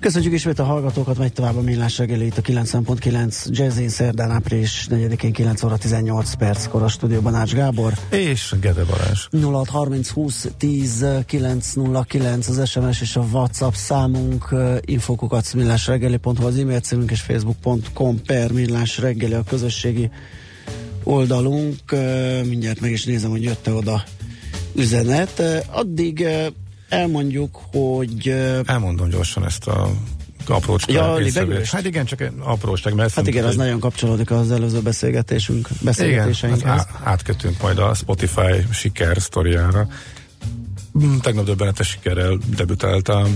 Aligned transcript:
Köszönjük 0.00 0.32
ismét 0.32 0.58
a 0.58 0.64
hallgatókat, 0.64 1.18
megy 1.18 1.32
tovább 1.32 1.56
a 1.56 1.60
millás 1.60 1.98
reggeli 1.98 2.26
itt 2.26 2.36
a 2.36 2.42
90.9 2.42 3.46
Jazzin 3.46 3.88
szerdán 3.88 4.30
április 4.30 4.86
4-én 4.90 5.32
9 5.32 5.62
óra 5.62 5.76
18 5.76 6.34
perckor 6.34 6.82
a 6.82 6.88
stúdióban 6.88 7.34
Ács 7.34 7.54
Gábor. 7.54 7.92
És 8.10 8.54
Gede 8.60 8.84
Balázs. 8.84 9.26
0630 9.32 10.08
20 10.08 10.48
10 10.58 11.06
909 11.26 12.48
az 12.48 12.68
SMS 12.68 13.00
és 13.00 13.16
a 13.16 13.20
WhatsApp 13.20 13.72
számunk, 13.72 14.54
infokukat 14.80 15.54
millásreggeli.hu 15.54 16.46
az 16.46 16.58
e-mail 16.58 16.80
címünk 16.80 17.10
és 17.10 17.20
facebook.com 17.20 18.22
per 18.22 18.52
millás 18.52 18.98
reggeli 18.98 19.34
a 19.34 19.44
közösségi 19.48 20.10
oldalunk. 21.02 21.78
Mindjárt 22.44 22.80
meg 22.80 22.90
is 22.90 23.04
nézem, 23.04 23.30
hogy 23.30 23.42
jött-e 23.42 23.72
oda 23.72 24.04
üzenet. 24.74 25.42
Addig 25.70 26.26
elmondjuk, 26.90 27.60
hogy... 27.72 28.28
Elmondom 28.66 29.08
gyorsan 29.08 29.44
ezt 29.44 29.66
a 29.66 29.90
aprócska 30.48 30.92
ja, 30.92 31.18
Hát 31.64 31.84
igen, 31.84 32.04
csak 32.04 32.32
apróság. 32.38 32.94
Mert 32.94 33.14
hát 33.14 33.26
igen, 33.26 33.44
az 33.44 33.56
nagyon 33.56 33.80
kapcsolódik 33.80 34.30
az 34.30 34.50
előző 34.50 34.80
beszélgetésünk, 34.80 35.68
beszélgetéseinkhez. 35.80 36.62
Igen, 36.62 36.76
hát 36.76 36.88
átkötünk 37.02 37.62
majd 37.62 37.78
a 37.78 37.94
Spotify 37.94 38.66
siker 38.72 39.16
sztoriára. 39.20 39.88
Mm, 40.98 41.16
tegnap 41.16 41.44
döbbenetes 41.44 41.88
sikerrel 41.88 42.38
debütált 42.56 43.08
a 43.08 43.26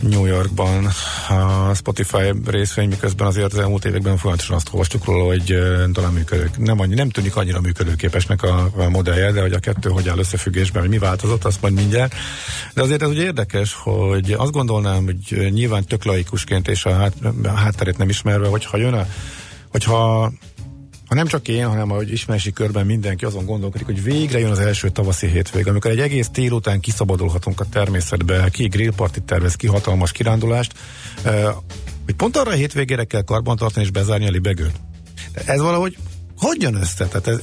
New 0.00 0.24
Yorkban 0.24 0.88
a 1.28 1.74
Spotify 1.74 2.32
részvény, 2.46 2.88
miközben 2.88 3.26
azért 3.26 3.52
az 3.52 3.58
elmúlt 3.58 3.84
években 3.84 4.16
folyamatosan 4.16 4.56
azt 4.56 4.68
olvastuk 4.72 5.04
róla, 5.04 5.24
hogy 5.24 5.58
talán 5.92 6.12
működők. 6.12 6.58
Nem, 6.58 6.80
annyi, 6.80 6.94
nem 6.94 7.10
tűnik 7.10 7.36
annyira 7.36 7.60
működőképesnek 7.60 8.42
a, 8.42 8.70
a 8.76 8.88
modellje, 8.88 9.32
de 9.32 9.40
hogy 9.40 9.52
a 9.52 9.58
kettő 9.58 9.90
hogy 9.90 10.08
áll 10.08 10.18
összefüggésben, 10.18 10.82
hogy 10.82 10.90
mi 10.90 10.98
változott, 10.98 11.44
azt 11.44 11.60
majd 11.60 11.74
mindjárt. 11.74 12.14
De 12.74 12.82
azért 12.82 13.02
ez 13.02 13.08
ugye 13.08 13.22
érdekes, 13.22 13.74
hogy 13.74 14.32
azt 14.32 14.52
gondolnám, 14.52 15.04
hogy 15.04 15.52
nyilván 15.52 15.84
tök 15.84 16.04
laikusként 16.04 16.68
és 16.68 16.84
a, 16.84 16.94
hát, 16.94 17.12
a 17.44 17.48
hátterét 17.48 17.98
nem 17.98 18.08
ismerve, 18.08 18.48
hogyha 18.48 18.76
jön 18.76 18.94
a 18.94 19.06
hogyha 19.68 20.32
ha 21.06 21.14
nem 21.14 21.26
csak 21.26 21.48
én, 21.48 21.66
hanem 21.66 21.90
ahogy 21.90 22.12
ismersi 22.12 22.52
körben 22.52 22.86
mindenki 22.86 23.24
azon 23.24 23.44
gondolkodik, 23.44 23.86
hogy 23.86 24.02
végre 24.02 24.38
jön 24.38 24.50
az 24.50 24.58
első 24.58 24.88
tavaszi 24.88 25.26
hétvég, 25.26 25.68
amikor 25.68 25.90
egy 25.90 26.00
egész 26.00 26.28
tél 26.28 26.52
után 26.52 26.80
kiszabadulhatunk 26.80 27.60
a 27.60 27.64
természetbe, 27.64 28.48
ki 28.50 28.66
grillpartit 28.66 29.22
tervez, 29.22 29.54
ki 29.54 29.66
hatalmas 29.66 30.12
kirándulást, 30.12 30.72
hogy 32.04 32.14
pont 32.14 32.36
arra 32.36 32.50
a 32.50 32.54
hétvégére 32.54 33.04
kell 33.04 33.22
karbantartani 33.22 33.84
és 33.84 33.90
bezárni 33.90 34.26
a 34.26 34.30
libegőt. 34.30 34.80
Ez 35.44 35.60
valahogy 35.60 35.96
hogy 36.36 36.62
jön 36.62 36.74
össze? 36.74 37.06
Tehát 37.06 37.26
ez, 37.26 37.38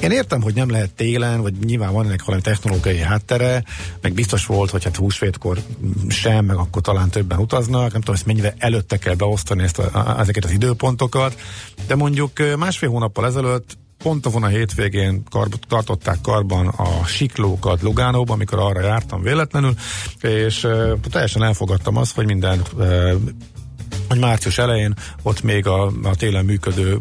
én 0.00 0.10
értem, 0.10 0.42
hogy 0.42 0.54
nem 0.54 0.70
lehet 0.70 0.94
télen, 0.94 1.42
vagy 1.42 1.54
nyilván 1.64 1.92
van 1.92 2.04
ennek 2.06 2.24
valami 2.24 2.42
technológiai 2.42 2.98
háttere, 2.98 3.64
meg 4.00 4.12
biztos 4.12 4.46
volt, 4.46 4.70
hogy 4.70 4.84
hát 4.84 4.96
húsvétkor 4.96 5.58
sem, 6.08 6.44
meg 6.44 6.56
akkor 6.56 6.82
talán 6.82 7.10
többen 7.10 7.38
utaznak, 7.38 7.92
nem 7.92 8.00
tudom, 8.00 8.14
ezt 8.14 8.26
mennyire 8.26 8.54
előtte 8.58 8.96
kell 8.96 9.14
beosztani 9.14 9.62
ezt 9.62 9.78
a, 9.78 10.16
ezeket 10.18 10.44
az 10.44 10.50
időpontokat, 10.50 11.40
de 11.86 11.94
mondjuk 11.94 12.30
másfél 12.56 12.90
hónappal 12.90 13.26
ezelőtt 13.26 13.76
pont 13.98 14.26
a 14.26 14.46
hétvégén 14.46 15.22
kar, 15.30 15.48
tartották 15.68 16.18
karban 16.22 16.66
a 16.66 17.04
siklókat 17.06 17.82
Lugánóban, 17.82 18.34
amikor 18.34 18.58
arra 18.58 18.80
jártam 18.80 19.22
véletlenül, 19.22 19.74
és 20.20 20.64
uh, 20.64 20.92
teljesen 21.10 21.42
elfogadtam 21.42 21.96
azt, 21.96 22.14
hogy 22.14 22.26
minden 22.26 22.62
uh, 22.76 23.12
hogy 24.08 24.18
március 24.18 24.58
elején 24.58 24.94
ott 25.22 25.42
még 25.42 25.66
a, 25.66 25.86
a 26.02 26.14
télen 26.16 26.44
működő 26.44 26.98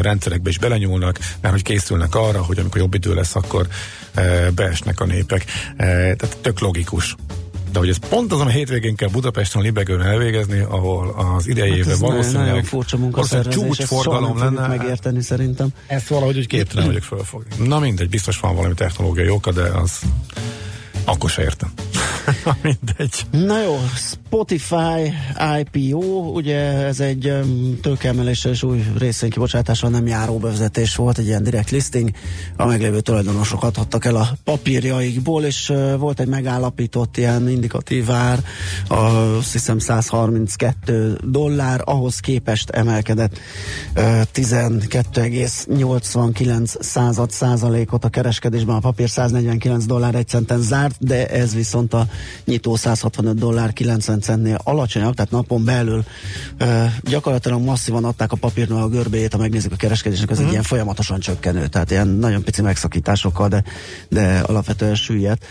rendszerekbe 0.00 0.48
is 0.48 0.58
belenyúlnak, 0.58 1.18
mert 1.40 1.54
hogy 1.54 1.62
készülnek 1.62 2.14
arra, 2.14 2.42
hogy 2.42 2.58
amikor 2.58 2.80
jobb 2.80 2.94
idő 2.94 3.14
lesz, 3.14 3.34
akkor 3.34 3.66
beesnek 4.54 5.00
a 5.00 5.04
népek. 5.04 5.44
Tehát 5.76 6.36
tök 6.40 6.60
logikus. 6.60 7.16
De 7.72 7.78
hogy 7.78 7.88
ez 7.88 7.98
pont 8.08 8.32
azon 8.32 8.46
a 8.46 8.50
hétvégén 8.50 8.96
kell 8.96 9.08
Budapesten 9.08 9.62
Libegőn 9.62 10.00
elvégezni, 10.00 10.60
ahol 10.60 11.34
az 11.36 11.48
idejében 11.48 11.88
hát 11.88 11.98
valószínűleg, 11.98 12.46
nagyon 12.46 12.62
furcsa 12.62 13.48
csúcsforgalom 13.48 14.38
lenne. 14.38 14.66
megérteni 14.66 15.22
szerintem. 15.22 15.68
Ezt 15.86 16.08
valahogy 16.08 16.36
úgy 16.38 16.46
képtelen 16.46 16.86
vagyok 16.86 17.02
fölfogni. 17.02 17.66
Na 17.66 17.78
mindegy, 17.78 18.08
biztos 18.08 18.40
van 18.40 18.56
valami 18.56 18.74
technológiai 18.74 19.28
oka, 19.28 19.52
de 19.52 19.62
az 19.62 20.00
akkor 21.04 21.30
se 21.30 21.42
értem. 21.42 21.72
Mindegy. 22.62 23.26
Na 23.30 23.62
jó, 23.62 23.78
Spotify 23.94 25.12
IPO, 25.60 25.98
ugye 26.34 26.58
ez 26.60 27.00
egy 27.00 27.32
tőkeemeléssel 27.82 28.52
és 28.52 28.62
új 28.62 28.84
részvénykibocsátással 28.98 29.90
nem 29.90 30.06
járó 30.06 30.38
bevezetés 30.38 30.96
volt, 30.96 31.18
egy 31.18 31.26
ilyen 31.26 31.42
direct 31.42 31.70
listing, 31.70 32.10
a 32.56 32.66
meglévő 32.66 33.00
tulajdonosok 33.00 33.62
adhattak 33.62 34.04
el 34.04 34.16
a 34.16 34.28
papírjaikból, 34.44 35.44
és 35.44 35.72
volt 35.98 36.20
egy 36.20 36.26
megállapított 36.26 37.16
ilyen 37.16 37.48
indikatív 37.48 38.10
ár, 38.10 38.38
azt 38.88 39.52
hiszem 39.52 39.78
132 39.78 41.18
dollár, 41.24 41.82
ahhoz 41.84 42.18
képest 42.18 42.70
emelkedett 42.70 43.38
uh, 43.96 44.20
12,89 44.34 46.80
század 46.80 47.30
százalékot 47.30 48.04
a 48.04 48.08
kereskedésben, 48.08 48.76
a 48.76 48.78
papír 48.78 49.08
149 49.08 49.84
dollár 49.84 50.14
egy 50.14 50.28
centen 50.28 50.60
zárt, 50.60 50.96
de 50.98 51.28
ez 51.28 51.54
viszont 51.54 51.94
a 51.94 52.06
nyitó 52.44 52.76
165 52.76 53.34
dollár 53.34 53.72
90 53.72 54.20
centnél 54.20 54.58
alacsonyabb, 54.64 55.14
tehát 55.14 55.30
napon 55.30 55.64
belül 55.64 56.04
uh, 56.60 56.84
gyakorlatilag 57.02 57.62
masszívan 57.62 58.04
adták 58.04 58.32
a 58.32 58.36
papírnak 58.36 58.82
a 58.82 58.88
görbéjét, 58.88 59.32
ha 59.32 59.38
megnézzük 59.38 59.72
a 59.72 59.76
kereskedésnek, 59.76 60.30
ez 60.30 60.36
mm. 60.36 60.40
egy 60.40 60.44
mhm. 60.44 60.52
ilyen 60.52 60.64
folyamatosan 60.64 61.20
csökkenő, 61.20 61.66
tehát 61.66 61.90
ilyen 61.90 62.08
nagyon 62.08 62.42
pici 62.42 62.62
megszakításokkal, 62.62 63.48
de, 63.48 63.64
de 64.08 64.38
alapvetően 64.38 64.94
süllyedt 64.94 65.44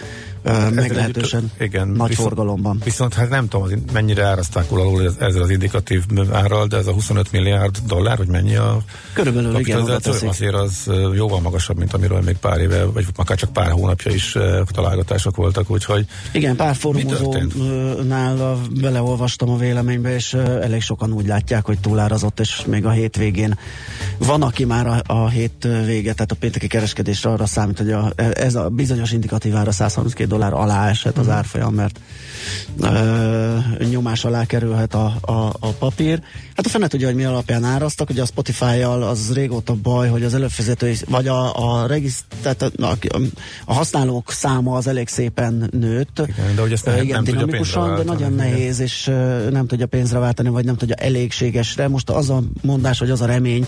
meglehetősen 0.74 1.52
igen, 1.60 1.88
nagy 1.88 2.10
viszont, 2.10 2.28
forgalomban. 2.28 2.82
Viszont 2.84 3.14
hát 3.14 3.30
nem 3.30 3.48
tudom, 3.48 3.68
mennyire 3.94 4.26
áraszták 4.26 4.72
alul 4.72 5.16
ezzel 5.20 5.42
az 5.42 5.50
indikatív 5.50 6.04
árral, 6.32 6.68
de 6.68 6.78
ez 6.78 6.88
a 6.88 6.92
25 6.94 7.32
milliárd 7.32 7.78
dollár, 7.88 8.18
hogy 8.18 8.28
mennyi 8.28 8.56
a 8.56 8.78
Körülbelül 9.14 9.60
igen, 9.60 9.82
azért 10.28 10.54
az 10.54 10.90
jóval 11.16 11.40
magasabb, 11.40 11.78
mint 11.78 11.94
amiről 11.94 12.22
még 12.22 12.38
pár 12.38 12.60
éve, 12.60 12.84
vagy 12.84 13.06
akár 13.16 13.38
csak 13.38 13.54
pár 13.54 13.72
hónapja 13.72 14.12
is 14.12 14.38
találgatások 14.66 15.36
voltak, 15.36 15.72
úgyhogy 15.72 16.06
Igen, 16.32 16.56
pár 16.56 16.76
fórumozónál 16.76 18.60
beleolvastam 18.82 19.50
a 19.50 19.58
véleménybe, 19.58 20.16
és 20.16 20.34
elég 20.34 20.82
sokan 20.82 21.14
úgy 21.14 21.28
látják, 21.28 21.66
hogy 21.66 21.80
túlárazott, 21.80 22.40
és 22.40 22.64
még 22.66 22.86
a 22.86 22.90
hétvégén 22.90 23.58
van, 24.18 24.42
aki 24.42 24.66
már 24.66 24.88
a, 24.88 25.02
a 25.06 25.30
hét 25.30 25.68
vége, 25.86 26.14
tehát 26.14 26.32
a 26.32 26.36
pénteki 26.36 26.68
kereskedésre 26.68 27.30
arra 27.30 27.46
számít, 27.46 27.78
hogy 27.78 27.92
a, 27.92 28.12
ez 28.34 28.56
a 28.56 28.70
bizonyos 28.70 29.12
indikatív 29.12 29.56
ára 29.56 29.72
132 29.72 30.31
dollár 30.32 30.54
alá 30.54 30.90
esett 30.90 31.18
az 31.18 31.26
mhm. 31.26 31.36
árfolyam, 31.36 31.74
mert 31.74 32.00
ö, 32.80 33.58
nyomás 33.90 34.26
alá 34.26 34.46
kerülhet 34.46 34.94
a, 34.94 35.14
a, 35.22 35.54
a 35.60 35.68
papír. 35.80 36.22
Hát 36.56 36.66
a 36.66 36.70
fene 36.70 36.88
tudja, 36.88 37.08
hogy 37.08 37.16
mi 37.16 37.24
alapján 37.24 37.64
áraztak, 37.64 38.10
ugye 38.10 38.22
a 38.22 38.26
Spotify-jal 38.26 39.04
az 39.04 39.34
régóta 39.34 39.74
baj, 39.74 40.10
hogy 40.10 40.24
az 40.24 40.34
előfizető, 40.34 40.94
vagy 41.10 41.28
a, 41.28 41.72
a, 41.72 41.88
regisztrált, 41.88 42.62
a, 42.62 42.98
a 43.66 43.74
használók 43.74 44.32
száma 44.32 44.76
az 44.76 44.88
elég 44.88 45.08
szépen 45.08 45.70
nőtt. 45.72 46.22
Igen, 46.28 46.56
de 46.56 46.62
hogy 46.62 46.72
ezt 46.72 46.86
nem, 46.86 47.02
igen, 47.02 47.24
nem 47.24 47.24
dinamikusan, 47.24 47.96
de 47.96 48.04
nagyon 48.04 48.34
igen. 48.34 48.48
nehéz, 48.48 48.80
és 48.80 49.06
nem 49.50 49.68
tudja 49.68 49.86
pénzre 49.86 50.20
váltani, 50.20 50.50
vagy 50.50 50.66
nem 50.66 50.76
tudja 50.76 50.96
elégségesre. 50.96 51.88
Most 51.88 52.10
az 52.10 52.30
a 52.30 52.42
mondás, 52.62 53.00
vagy 53.00 53.10
az 53.10 53.22
a 53.22 53.26
remény, 53.26 53.68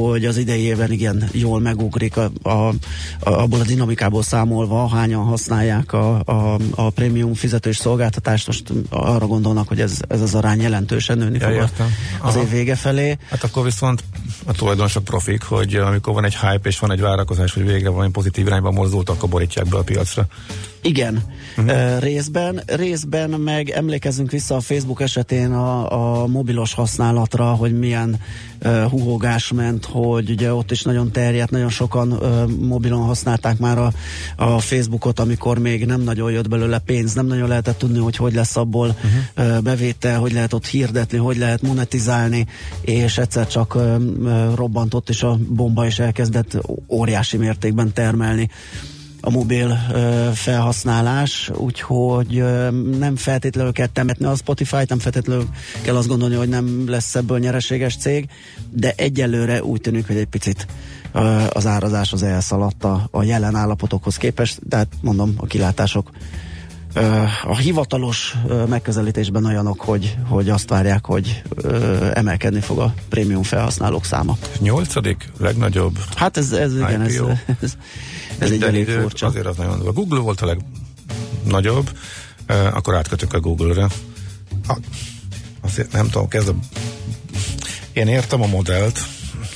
hogy 0.00 0.24
az 0.24 0.36
idei 0.36 0.60
évben 0.60 0.92
igen 0.92 1.28
jól 1.32 1.60
megugrik 1.60 2.16
a, 2.16 2.30
a, 2.42 2.50
a, 2.50 2.74
abból 3.20 3.60
a 3.60 3.64
dinamikából 3.64 4.22
számolva, 4.22 4.88
hányan 4.88 5.24
használják 5.24 5.92
a, 5.92 6.20
a, 6.24 6.58
a 6.74 6.90
prémium 6.90 7.34
fizetős 7.34 7.76
szolgáltatást. 7.76 8.46
Most 8.46 8.72
arra 8.90 9.26
gondolnak, 9.26 9.68
hogy 9.68 9.80
ez, 9.80 10.00
ez 10.08 10.20
az 10.20 10.34
arány 10.34 10.60
jelentősen 10.60 11.18
nőni 11.18 11.38
ja, 11.38 11.46
fog 11.46 11.54
értem. 11.54 11.94
az 12.20 12.36
év 12.36 12.50
vége 12.50 12.74
felé. 12.74 13.18
Hát 13.30 13.44
akkor 13.44 13.64
viszont 13.64 14.04
a 14.44 14.52
tulajdonosok 14.52 15.04
profik, 15.04 15.42
hogy 15.42 15.74
amikor 15.74 16.14
van 16.14 16.24
egy 16.24 16.36
hype 16.36 16.68
és 16.68 16.78
van 16.78 16.92
egy 16.92 17.00
várakozás, 17.00 17.52
hogy 17.52 17.66
végre 17.66 17.88
valami 17.88 18.10
pozitív 18.10 18.46
irányba 18.46 18.70
mozdultak, 18.70 19.16
akkor 19.16 19.28
borítják 19.28 19.66
be 19.66 19.76
a 19.76 19.82
piacra. 19.82 20.26
Igen, 20.84 21.22
uh-huh. 21.56 21.98
részben, 21.98 22.62
részben 22.66 23.30
meg 23.30 23.70
emlékezzünk 23.70 24.30
vissza 24.30 24.56
a 24.56 24.60
Facebook 24.60 25.00
esetén 25.00 25.52
a, 25.52 26.22
a 26.22 26.26
mobilos 26.26 26.74
használatra, 26.74 27.44
hogy 27.44 27.78
milyen 27.78 28.16
uh, 28.64 28.82
huhogás 28.82 29.52
ment 29.52 29.84
hogy 29.84 30.30
ugye 30.30 30.54
ott 30.54 30.70
is 30.70 30.82
nagyon 30.82 31.10
terjedt, 31.12 31.50
nagyon 31.50 31.68
sokan 31.68 32.10
ö, 32.10 32.44
mobilon 32.46 33.04
használták 33.04 33.58
már 33.58 33.78
a, 33.78 33.92
a 34.36 34.58
Facebookot, 34.58 35.20
amikor 35.20 35.58
még 35.58 35.86
nem 35.86 36.00
nagyon 36.00 36.32
jött 36.32 36.48
belőle 36.48 36.78
pénz, 36.78 37.14
nem 37.14 37.26
nagyon 37.26 37.48
lehetett 37.48 37.78
tudni, 37.78 37.98
hogy 37.98 38.16
hogy 38.16 38.34
lesz 38.34 38.56
abból 38.56 38.88
uh-huh. 38.88 39.56
ö, 39.56 39.60
bevétel, 39.60 40.18
hogy 40.18 40.32
lehet 40.32 40.52
ott 40.52 40.66
hirdetni, 40.66 41.18
hogy 41.18 41.36
lehet 41.36 41.62
monetizálni, 41.62 42.46
és 42.80 43.18
egyszer 43.18 43.46
csak 43.46 43.74
ö, 43.74 43.96
ö, 44.24 44.54
robbantott, 44.54 45.08
és 45.08 45.22
a 45.22 45.38
bomba 45.48 45.86
is 45.86 45.98
elkezdett 45.98 46.58
óriási 46.88 47.36
mértékben 47.36 47.92
termelni 47.92 48.48
a 49.24 49.30
mobil 49.30 49.78
ö, 49.92 50.28
felhasználás, 50.34 51.50
úgyhogy 51.54 52.38
ö, 52.38 52.70
nem 52.98 53.16
feltétlenül 53.16 53.72
kell 53.72 53.86
temetni 53.86 54.24
a 54.24 54.34
Spotify-t, 54.34 54.88
nem 54.88 54.98
feltétlenül 54.98 55.48
kell 55.82 55.96
azt 55.96 56.08
gondolni, 56.08 56.34
hogy 56.34 56.48
nem 56.48 56.88
lesz 56.88 57.14
ebből 57.14 57.38
nyereséges 57.38 57.96
cég, 57.96 58.28
de 58.70 58.92
egyelőre 58.96 59.62
úgy 59.62 59.80
tűnik, 59.80 60.06
hogy 60.06 60.16
egy 60.16 60.26
picit 60.26 60.66
ö, 61.12 61.42
az 61.52 61.66
árazás 61.66 62.12
az 62.12 62.22
elszaladt 62.22 62.84
a, 62.84 63.08
a 63.10 63.22
jelen 63.22 63.54
állapotokhoz 63.54 64.16
képest, 64.16 64.60
tehát 64.68 64.88
mondom, 65.00 65.34
a 65.36 65.46
kilátások 65.46 66.10
a 67.44 67.56
hivatalos 67.56 68.34
megközelítésben 68.68 69.44
olyanok, 69.44 69.80
hogy, 69.80 70.16
hogy 70.28 70.48
azt 70.48 70.68
várják, 70.68 71.06
hogy 71.06 71.42
emelkedni 72.14 72.60
fog 72.60 72.78
a 72.78 72.94
prémium 73.08 73.42
felhasználók 73.42 74.04
száma. 74.04 74.36
Nyolcadik 74.58 75.32
legnagyobb 75.38 75.98
Hát 76.16 76.36
ez, 76.36 76.52
ez 76.52 76.74
igen, 76.74 77.00
ez, 77.00 77.14
ez, 77.60 77.76
ez 78.38 78.50
egy 78.50 78.62
elég 78.62 78.88
furcsa. 78.88 79.26
Azért 79.26 79.46
az 79.46 79.56
nagyon 79.56 79.86
A 79.86 79.92
Google 79.92 80.20
volt 80.20 80.40
a 80.40 80.56
legnagyobb, 81.44 81.90
akkor 82.46 82.94
átkötök 82.94 83.32
a 83.32 83.40
Google-re. 83.40 83.88
Azért 85.60 85.92
nem 85.92 86.08
tudom, 86.10 86.28
kezd 86.28 86.48
a... 86.48 86.54
Én 87.92 88.08
értem 88.08 88.42
a 88.42 88.46
modellt, 88.46 89.00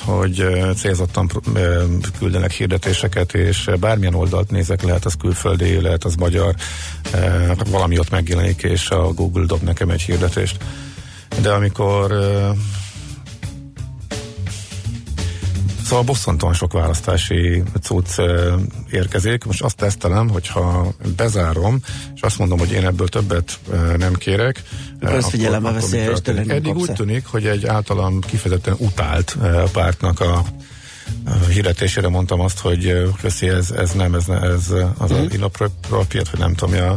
hogy 0.06 0.46
célzottan 0.76 1.30
küldenek 2.18 2.50
hirdetéseket, 2.50 3.34
és 3.34 3.70
bármilyen 3.80 4.14
oldalt 4.14 4.50
nézek, 4.50 4.82
lehet 4.82 5.04
az 5.04 5.14
külföldi, 5.14 5.80
lehet 5.80 6.04
az 6.04 6.14
magyar, 6.14 6.54
valami 7.70 7.98
ott 7.98 8.10
megjelenik, 8.10 8.62
és 8.62 8.90
a 8.90 9.12
Google 9.12 9.44
dob 9.44 9.62
nekem 9.62 9.90
egy 9.90 10.02
hirdetést. 10.02 10.64
De 11.40 11.52
amikor 11.52 12.16
Szóval 15.86 16.04
bosszantóan 16.04 16.52
sok 16.52 16.72
választási 16.72 17.62
cucc 17.82 18.18
érkezik. 18.90 19.44
Most 19.44 19.62
azt 19.62 19.76
tesztelem, 19.76 20.28
hogyha 20.28 20.92
bezárom, 21.16 21.78
és 22.14 22.20
azt 22.20 22.38
mondom, 22.38 22.58
hogy 22.58 22.72
én 22.72 22.86
ebből 22.86 23.08
többet 23.08 23.58
nem 23.96 24.14
kérek. 24.14 24.62
Akkor 25.00 25.16
ezt 25.16 25.28
figyelembe 25.28 25.70
veszi, 25.70 25.96
és 25.96 26.18
Eddig 26.24 26.76
úgy 26.76 26.92
tűnik, 26.92 27.26
hogy 27.26 27.46
egy 27.46 27.66
általam 27.66 28.20
kifejezetten 28.20 28.74
utált 28.78 29.36
pártnak 29.72 30.20
a 30.20 30.44
hirdetésére 31.48 32.08
mondtam 32.08 32.40
azt, 32.40 32.58
hogy 32.58 33.10
köszi, 33.20 33.48
ez, 33.48 33.70
ez 33.70 33.90
nem, 33.90 34.14
ez, 34.14 34.28
ez 34.28 34.70
az 34.98 35.12
mm. 35.12 35.14
a 35.14 35.22
inappropriate, 35.32 36.30
vagy 36.30 36.40
nem 36.40 36.54
tudom, 36.54 36.74
ja. 36.74 36.96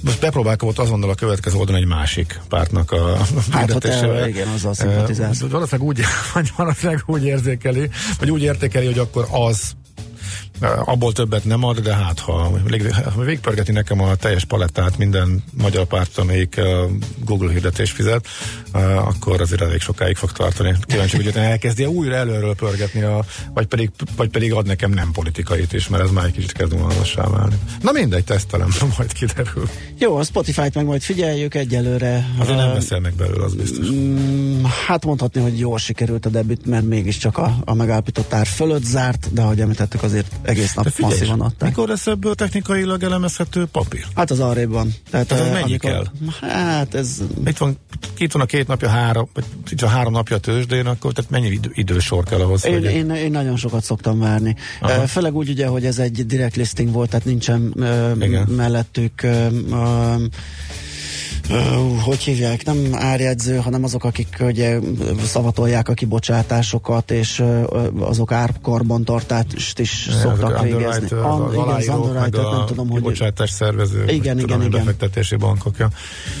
Most 0.00 0.20
bepróbálkozott 0.20 0.78
azonnal 0.78 1.10
a 1.10 1.14
következő 1.14 1.56
oldalon 1.56 1.80
egy 1.80 1.86
másik 1.86 2.40
pártnak 2.48 2.92
a 2.92 3.16
hát, 3.50 3.64
hirdetésére. 3.64 4.28
igen, 4.28 4.48
azzal 4.48 4.74
szimpatizálsz. 4.74 5.40
Valószínűleg 5.40 5.88
úgy, 5.88 6.00
vagy 6.34 6.52
valószínűleg 6.56 7.02
úgy 7.06 7.24
érzékeli, 7.24 7.90
vagy 8.18 8.30
úgy 8.30 8.42
értékeli, 8.42 8.86
hogy 8.86 8.98
akkor 8.98 9.26
az 9.30 9.76
abból 10.60 11.12
többet 11.12 11.44
nem 11.44 11.64
ad, 11.64 11.80
de 11.80 11.94
hát 11.94 12.18
ha 12.18 12.52
végigpörgeti 13.16 13.72
nekem 13.72 14.00
a 14.00 14.14
teljes 14.14 14.44
palettát 14.44 14.98
minden 14.98 15.44
magyar 15.62 15.84
párt, 15.84 16.18
amelyik 16.18 16.60
Google 17.24 17.50
hirdetés 17.50 17.90
fizet, 17.90 18.26
akkor 18.94 19.40
azért 19.40 19.60
elég 19.60 19.80
sokáig 19.80 20.16
fog 20.16 20.32
tartani. 20.32 20.74
Kíváncsi, 20.80 21.16
hogy 21.16 21.32
elkezdi 21.34 21.84
újra 21.84 22.14
előről 22.14 22.54
pörgetni, 22.54 23.02
a, 23.02 23.24
vagy, 23.54 23.66
pedig, 23.66 23.90
vagy 24.16 24.28
pedig 24.28 24.52
ad 24.52 24.66
nekem 24.66 24.90
nem 24.90 25.12
politikait 25.12 25.72
is, 25.72 25.88
mert 25.88 26.02
ez 26.02 26.10
már 26.10 26.24
egy 26.24 26.32
kicsit 26.32 26.52
kezd 26.52 26.72
unalmassá 26.72 27.28
válni. 27.28 27.54
Na 27.82 27.92
mindegy, 27.92 28.24
tesztelem, 28.24 28.68
majd 28.98 29.12
kiderül. 29.12 29.68
Jó, 29.98 30.16
a 30.16 30.22
Spotify-t 30.22 30.74
meg 30.74 30.84
majd 30.84 31.02
figyeljük 31.02 31.54
egyelőre. 31.54 32.28
Azért 32.38 32.56
nem 32.56 32.72
beszélnek 32.72 33.14
belőle, 33.14 33.44
az 33.44 33.54
biztos. 33.54 33.86
Mm, 33.86 34.64
hát 34.86 35.04
mondhatni, 35.04 35.40
hogy 35.40 35.58
jól 35.58 35.78
sikerült 35.78 36.26
a 36.26 36.28
debüt, 36.28 36.66
mert 36.66 36.84
mégiscsak 36.84 37.38
a, 37.38 37.56
a 37.64 37.74
megállapított 37.74 38.32
ár 38.32 38.46
fölött 38.46 38.84
zárt, 38.84 39.32
de 39.32 39.42
ahogy 39.42 39.60
említettük, 39.60 40.02
azért 40.02 40.26
egész 40.46 40.74
nap 40.74 40.88
figyelj, 40.88 41.12
masszívan 41.12 41.40
adták. 41.40 41.68
Mikor 41.68 41.88
lesz 41.88 42.06
ebből 42.06 42.34
technikailag 42.34 43.02
elemezhető 43.02 43.66
papír? 43.66 44.06
Hát 44.14 44.30
az 44.30 44.40
arrébb 44.40 44.70
van. 44.70 44.94
Tehát, 45.10 45.26
Tehát 45.26 45.44
ez 45.44 45.52
mennyi 45.52 45.62
amikor, 45.62 45.90
kell? 45.90 46.04
Hát 46.50 46.94
ez... 46.94 47.22
Itt 47.46 47.56
van, 47.56 47.78
itt 48.16 48.32
van 48.32 48.42
a 48.42 48.46
két 48.46 48.66
napja, 48.66 48.88
három, 48.88 49.28
vagy 49.34 49.44
itt 49.70 49.80
van 49.80 49.90
három 49.90 50.12
napja 50.12 50.36
a 50.36 50.38
tőzsdén, 50.38 50.86
akkor 50.86 51.12
tehát 51.12 51.30
mennyi 51.30 51.46
idő, 51.46 51.70
idősor 51.72 52.24
kell 52.24 52.40
ahhoz? 52.40 52.66
Én, 52.66 52.72
hogy... 52.72 52.84
én, 52.84 53.10
én, 53.10 53.30
nagyon 53.30 53.56
sokat 53.56 53.84
szoktam 53.84 54.18
várni. 54.18 54.56
Aha. 54.80 55.06
Főleg 55.06 55.34
úgy 55.34 55.48
ugye, 55.48 55.66
hogy 55.66 55.84
ez 55.84 55.98
egy 55.98 56.26
direct 56.26 56.56
listing 56.56 56.92
volt, 56.92 57.10
tehát 57.10 57.24
nincsen 57.24 57.72
uh, 57.76 58.46
mellettük 58.46 59.20
uh, 59.24 60.22
Uh, 61.50 62.00
hogy 62.02 62.18
hívják, 62.18 62.64
nem 62.64 62.88
árjegyző, 62.92 63.56
hanem 63.56 63.84
azok, 63.84 64.04
akik 64.04 64.36
ugye 64.40 64.78
szavatolják 65.24 65.88
a 65.88 65.94
kibocsátásokat, 65.94 67.10
és 67.10 67.38
uh, 67.38 67.86
azok 68.00 68.32
árkarbantartást 68.32 69.78
is 69.78 70.06
ne, 70.06 70.14
szoktak 70.14 70.62
végezni. 70.62 71.16
Az, 71.16 71.40
az, 71.40 71.52
igen, 71.52 71.68
az 71.68 71.88
underwriter, 71.88 72.44
nem 72.44 72.66
tudom, 72.66 72.88
hogy... 72.88 73.02
Kibocsátás 73.02 73.50
szervező, 73.50 74.04
igen, 74.08 74.38
igen, 74.38 74.58
igen. 74.58 74.70
befektetési 74.70 75.36
bankokja. 75.36 75.88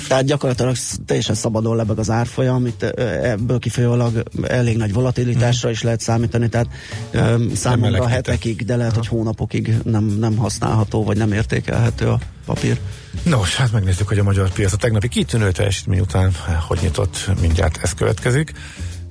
Tehát 0.08 0.24
gyakorlatilag 0.24 0.76
teljesen 1.06 1.34
szabadon 1.34 1.76
lebeg 1.76 1.98
az 1.98 2.10
árfolyam, 2.10 2.66
itt 2.66 2.82
ebből 3.22 3.58
kifolyólag 3.58 4.22
elég 4.42 4.76
nagy 4.76 4.92
volatilitásra 4.92 5.70
is 5.70 5.82
lehet 5.82 6.00
számítani, 6.00 6.48
tehát 6.48 6.68
um, 7.14 7.54
számomra 7.54 8.06
hetekig, 8.06 8.64
de 8.64 8.76
lehet, 8.76 8.94
hogy 8.94 9.06
hónapokig 9.06 9.76
nem, 9.84 10.04
nem 10.04 10.36
használható, 10.36 11.04
vagy 11.04 11.16
nem 11.16 11.32
értékelhető 11.32 12.08
a 12.08 12.18
papír. 12.46 12.80
Nos, 13.22 13.56
hát 13.56 13.72
megnézzük, 13.72 14.08
hogy 14.08 14.18
a 14.18 14.22
magyar 14.22 14.50
piac 14.52 14.72
a 14.72 14.76
tegnapi 14.96 15.20
kitűnő 15.20 15.52
teljesítmény 15.52 16.00
után 16.00 16.32
hogy 16.66 16.78
nyitott, 16.82 17.30
mindjárt 17.40 17.78
ez 17.82 17.94
következik, 17.94 18.52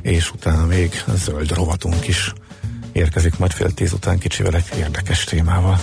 és 0.01 0.31
utána 0.31 0.65
még 0.65 1.03
zöld 1.15 1.51
rovatunk 1.51 2.07
is 2.07 2.33
érkezik 2.91 3.37
majd 3.37 3.51
fél 3.51 3.73
tíz 3.73 3.93
után 3.93 4.17
kicsivel 4.17 4.55
egy 4.55 4.77
érdekes 4.77 5.23
témával. 5.23 5.79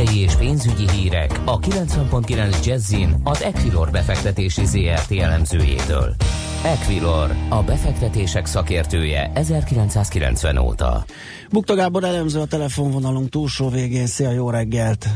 Tőzsdei 0.00 0.22
és 0.22 0.34
pénzügyi 0.34 0.90
hírek 0.90 1.40
a 1.44 1.58
90.9 1.58 2.64
Jazzin 2.64 3.20
az 3.24 3.42
Equilor 3.42 3.90
befektetési 3.90 4.64
ZRT 4.64 5.10
elemzőjétől. 5.10 6.14
Equilor, 6.64 7.34
a 7.48 7.62
befektetések 7.62 8.46
szakértője 8.46 9.30
1990 9.34 10.58
óta. 10.58 11.04
Bukta 11.50 11.74
Gábor 11.74 12.04
elemző 12.04 12.40
a 12.40 12.46
telefonvonalunk 12.46 13.28
túlsó 13.28 13.68
végén. 13.68 14.06
Szia, 14.06 14.30
jó 14.30 14.50
reggelt! 14.50 15.06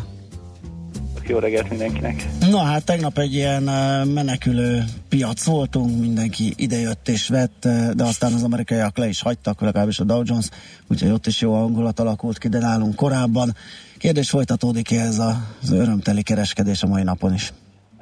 Jó 1.26 1.38
reggelt 1.38 1.68
mindenkinek! 1.68 2.24
Na 2.50 2.58
hát 2.58 2.84
tegnap 2.84 3.18
egy 3.18 3.34
ilyen 3.34 3.62
menekülő 4.08 4.82
piac 5.08 5.44
voltunk, 5.44 6.00
mindenki 6.00 6.52
idejött 6.56 7.08
és 7.08 7.28
vett, 7.28 7.68
de 7.94 8.04
aztán 8.04 8.32
az 8.32 8.42
amerikaiak 8.42 8.98
le 8.98 9.06
is 9.06 9.22
hagytak, 9.22 9.60
legalábbis 9.60 9.98
a 9.98 10.04
Dow 10.04 10.22
Jones, 10.24 10.48
úgyhogy 10.88 11.10
ott 11.10 11.26
is 11.26 11.40
jó 11.40 11.54
hangulat 11.54 12.00
alakult 12.00 12.38
ki, 12.38 12.48
de 12.48 12.58
nálunk 12.58 12.94
korábban. 12.94 13.52
Kérdés 13.98 14.30
folytatódik 14.30 14.92
ez 14.92 15.18
az 15.18 15.72
örömteli 15.72 16.22
kereskedés 16.22 16.82
a 16.82 16.86
mai 16.86 17.02
napon 17.02 17.34
is? 17.34 17.52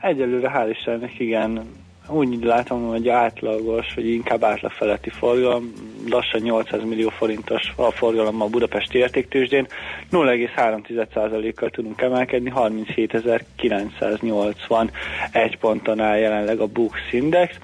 Egyelőre 0.00 0.50
hál' 0.54 0.70
Istennek 0.70 1.18
igen, 1.18 1.62
úgy 2.08 2.44
látom, 2.44 2.86
hogy 2.86 3.08
átlagos, 3.08 3.94
vagy 3.94 4.08
inkább 4.08 4.44
átlag 4.44 4.72
feletti 4.72 5.10
forgalom, 5.10 5.72
lassan 6.08 6.40
800 6.40 6.82
millió 6.84 7.08
forintos 7.08 7.72
a 7.76 7.90
forgalom 7.90 8.42
a 8.42 8.46
budapesti 8.46 8.98
értéktősdén, 8.98 9.66
0,3%-kal 10.12 11.70
tudunk 11.70 12.00
emelkedni, 12.00 12.52
37.981 12.56 15.54
ponton 15.60 16.00
áll 16.00 16.18
jelenleg 16.18 16.60
a 16.60 16.66
Bux 16.66 16.98
Index, 17.10 17.56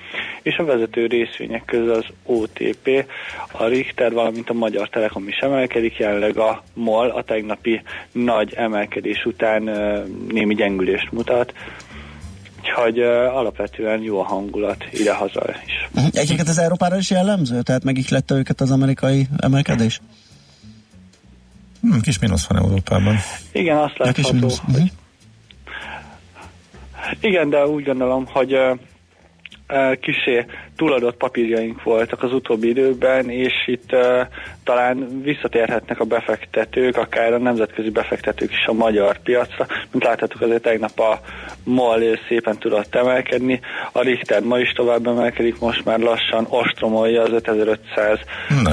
és 0.42 0.57
a 0.57 0.64
vezető 0.64 1.07
részvények 1.07 1.64
közül 1.64 1.92
az 1.92 2.04
OTP, 2.25 3.07
a 3.52 3.64
Richter, 3.64 4.12
valamint 4.12 4.50
a 4.50 4.54
Magyar 4.54 4.88
Telekom 4.88 5.28
is 5.28 5.37
emelkedik, 5.37 5.97
jelenleg 5.97 6.37
a 6.37 6.62
MOL 6.75 7.11
a 7.11 7.23
tegnapi 7.23 7.83
nagy 8.12 8.54
emelkedés 8.54 9.25
után 9.25 9.62
némi 10.28 10.54
gyengülést 10.54 11.12
mutat, 11.12 11.52
Úgyhogy 12.68 13.00
uh, 13.00 13.37
alapvetően 13.37 14.02
jó 14.02 14.20
a 14.20 14.25
hangulat 14.25 14.84
ide-haza 14.92 15.44
is. 15.66 15.88
Uh-huh. 15.94 16.10
Egyébként 16.12 16.48
az 16.48 16.58
Európára 16.58 16.96
is 16.96 17.10
jellemző? 17.10 17.62
Tehát 17.62 17.84
megihlette 17.84 18.34
őket 18.34 18.60
az 18.60 18.70
amerikai 18.70 19.26
emelkedés? 19.37 20.00
Hmm, 21.80 22.00
kis 22.00 22.18
mínusz 22.18 22.46
van 22.46 22.58
Európában. 22.58 23.16
Igen, 23.52 23.76
azt 23.76 23.98
látható, 23.98 24.30
hogy... 24.30 24.44
Uh-huh. 24.68 24.88
Igen, 27.20 27.50
de 27.50 27.66
úgy 27.66 27.84
gondolom, 27.84 28.26
hogy 28.26 28.54
uh, 28.54 28.78
kisé 30.00 30.46
túladott 30.78 31.16
papírjaink 31.16 31.82
voltak 31.82 32.23
az 32.23 32.32
utóbbi 32.32 32.68
időben, 32.68 33.30
és 33.30 33.52
itt 33.66 33.92
uh, 33.92 34.00
talán 34.64 35.20
visszatérhetnek 35.23 36.00
a 36.00 36.04
befektetők, 36.04 36.97
akár 36.97 37.32
a 37.32 37.38
nemzetközi 37.38 37.90
befektetők 37.90 38.50
is 38.50 38.66
a 38.66 38.73
magyar 38.73 39.18
piacra. 39.18 39.66
Mint 39.90 40.04
láthatjuk, 40.04 40.42
azért 40.42 40.62
tegnap 40.62 41.00
a 41.00 41.20
MOL 41.64 42.00
szépen 42.28 42.58
tudott 42.58 42.94
emelkedni, 42.94 43.61
a 43.92 44.02
Richter 44.02 44.42
ma 44.42 44.58
is 44.58 44.73
tovább 44.73 45.06
emelkedik, 45.06 45.58
most 45.58 45.85
már 45.85 45.99
lassan 45.99 46.47
ostromolja 46.49 47.23
az 47.23 47.32
5500 47.32 48.18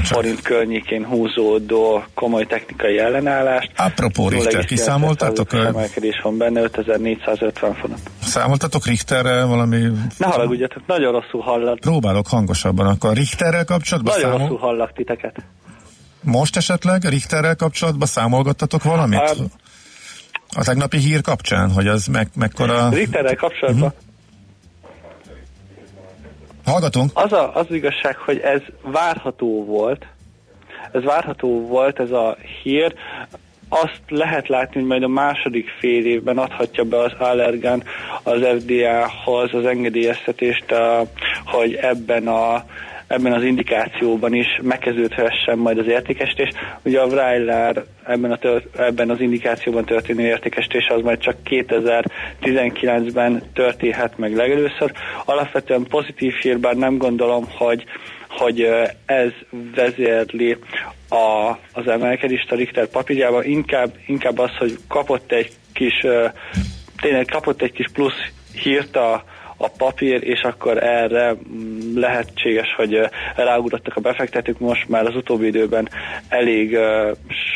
forint 0.03 0.41
környékén 0.41 1.05
húzódó 1.05 2.03
komoly 2.13 2.45
technikai 2.45 2.97
ellenállást. 2.99 3.71
Apropó 3.75 4.29
Richter, 4.29 4.65
kiszámoltátok? 4.65 5.53
Emelkedés 5.53 6.19
van 6.23 6.37
benne, 6.37 6.61
5450 6.61 7.73
forint. 7.73 7.99
Számoltatok 8.21 8.85
Richterre 8.85 9.45
valami... 9.45 9.77
Ne 10.17 10.27
haragudjatok, 10.27 10.81
nagyon 10.87 11.11
rosszul 11.11 11.41
hallak. 11.41 11.79
Próbálok 11.99 12.27
hangosabban, 12.27 12.87
akkor 12.87 13.13
Richterrel 13.13 13.65
kapcsolatban 13.65 14.13
Nagyon 14.13 14.31
számol... 14.31 14.47
rosszul 14.47 14.67
hallak 14.67 14.93
titeket. 14.93 15.35
Most 16.21 16.55
esetleg 16.55 17.03
Richterrel 17.03 17.55
kapcsolatban 17.55 18.07
számolgattatok 18.07 18.83
valamit? 18.83 19.19
A, 19.19 19.33
a 20.55 20.63
tegnapi 20.63 20.97
hír 20.97 21.21
kapcsán, 21.21 21.71
hogy 21.71 21.87
az 21.87 22.05
meg, 22.07 22.27
mekkora... 22.35 22.89
Richterrel 22.89 23.35
kapcsolatban? 23.35 23.87
Uh-huh. 23.87 24.03
Hallgatunk. 26.65 27.11
Az, 27.13 27.31
a, 27.31 27.55
az 27.55 27.65
igazság, 27.69 28.15
hogy 28.17 28.37
ez 28.37 28.61
várható 28.81 29.65
volt, 29.65 30.05
ez 30.91 31.03
várható 31.03 31.67
volt 31.67 31.99
ez 31.99 32.11
a 32.11 32.37
hír, 32.63 32.93
azt 33.69 34.01
lehet 34.07 34.47
látni, 34.47 34.79
hogy 34.79 34.89
majd 34.89 35.03
a 35.03 35.07
második 35.07 35.69
fél 35.79 36.05
évben 36.05 36.37
adhatja 36.37 36.83
be 36.83 36.97
az 36.97 37.11
Allergan 37.17 37.83
az 38.23 38.47
FDA-hoz 38.59 39.53
az 39.53 39.65
engedélyeztetést, 39.65 40.65
hogy 41.45 41.73
ebben 41.73 42.27
a 42.27 42.63
ebben 43.07 43.33
az 43.33 43.43
indikációban 43.43 44.33
is 44.33 44.59
megkezdődhessen 44.61 45.57
majd 45.57 45.77
az 45.77 45.87
értékesítés. 45.87 46.49
Ugye 46.83 46.99
a 46.99 47.07
Vrailer 47.07 47.83
ebben, 48.03 48.31
a 48.31 48.37
tört, 48.37 48.79
ebben 48.79 49.09
az 49.09 49.19
indikációban 49.19 49.85
történő 49.85 50.23
értékesítés 50.23 50.87
az 50.87 51.01
majd 51.01 51.19
csak 51.19 51.35
2019-ben 51.49 53.41
történhet 53.53 54.17
meg 54.17 54.35
legelőször. 54.35 54.91
Alapvetően 55.25 55.83
pozitív 55.83 56.33
hír, 56.33 56.59
bár 56.59 56.75
nem 56.75 56.97
gondolom, 56.97 57.45
hogy 57.57 57.83
hogy 58.37 58.61
ez 59.05 59.31
vezérli 59.75 60.57
a, 61.09 61.57
az 61.73 61.87
emelkedést 61.87 62.51
a 62.51 62.55
Richter 62.55 62.87
papírjában, 62.87 63.43
inkább, 63.43 63.93
inkább 64.07 64.37
az, 64.37 64.55
hogy 64.57 64.77
kapott 64.87 65.31
egy 65.31 65.51
kis, 65.73 66.05
tényleg 67.01 67.25
kapott 67.25 67.61
egy 67.61 67.71
kis 67.71 67.87
plusz 67.93 68.31
hírt 68.53 68.95
a, 68.95 69.23
a 69.57 69.67
papír, 69.69 70.23
és 70.23 70.41
akkor 70.41 70.83
erre 70.83 71.33
mm, 71.33 71.97
lehetséges, 71.97 72.73
hogy 72.75 72.99
ráugrottak 73.35 73.95
a 73.95 74.01
befektetők. 74.01 74.59
Most 74.59 74.89
már 74.89 75.05
az 75.05 75.15
utóbbi 75.15 75.45
időben 75.45 75.89
elég 76.27 76.77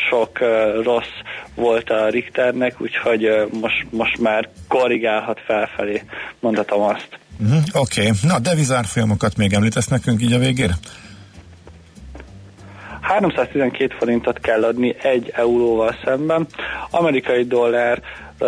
sok 0.08 0.38
rossz 0.82 1.16
volt 1.54 1.90
a 1.90 2.08
Richternek, 2.08 2.80
úgyhogy 2.80 3.28
most, 3.60 3.86
most 3.90 4.18
már 4.18 4.48
korrigálhat 4.68 5.40
felfelé, 5.40 6.02
mondhatom 6.40 6.82
azt. 6.82 7.18
Uh-huh, 7.42 7.62
Oké, 7.72 8.00
okay. 8.00 8.12
na 8.22 8.38
devizárfolyamokat 8.38 9.36
még 9.36 9.52
említesz 9.52 9.86
nekünk 9.86 10.22
így 10.22 10.32
a 10.32 10.38
végére? 10.38 10.74
312 13.00 13.94
forintot 13.98 14.38
kell 14.38 14.64
adni 14.64 14.96
egy 15.02 15.32
euróval 15.34 15.96
szemben. 16.04 16.46
Amerikai 16.90 17.44
dollár 17.44 18.02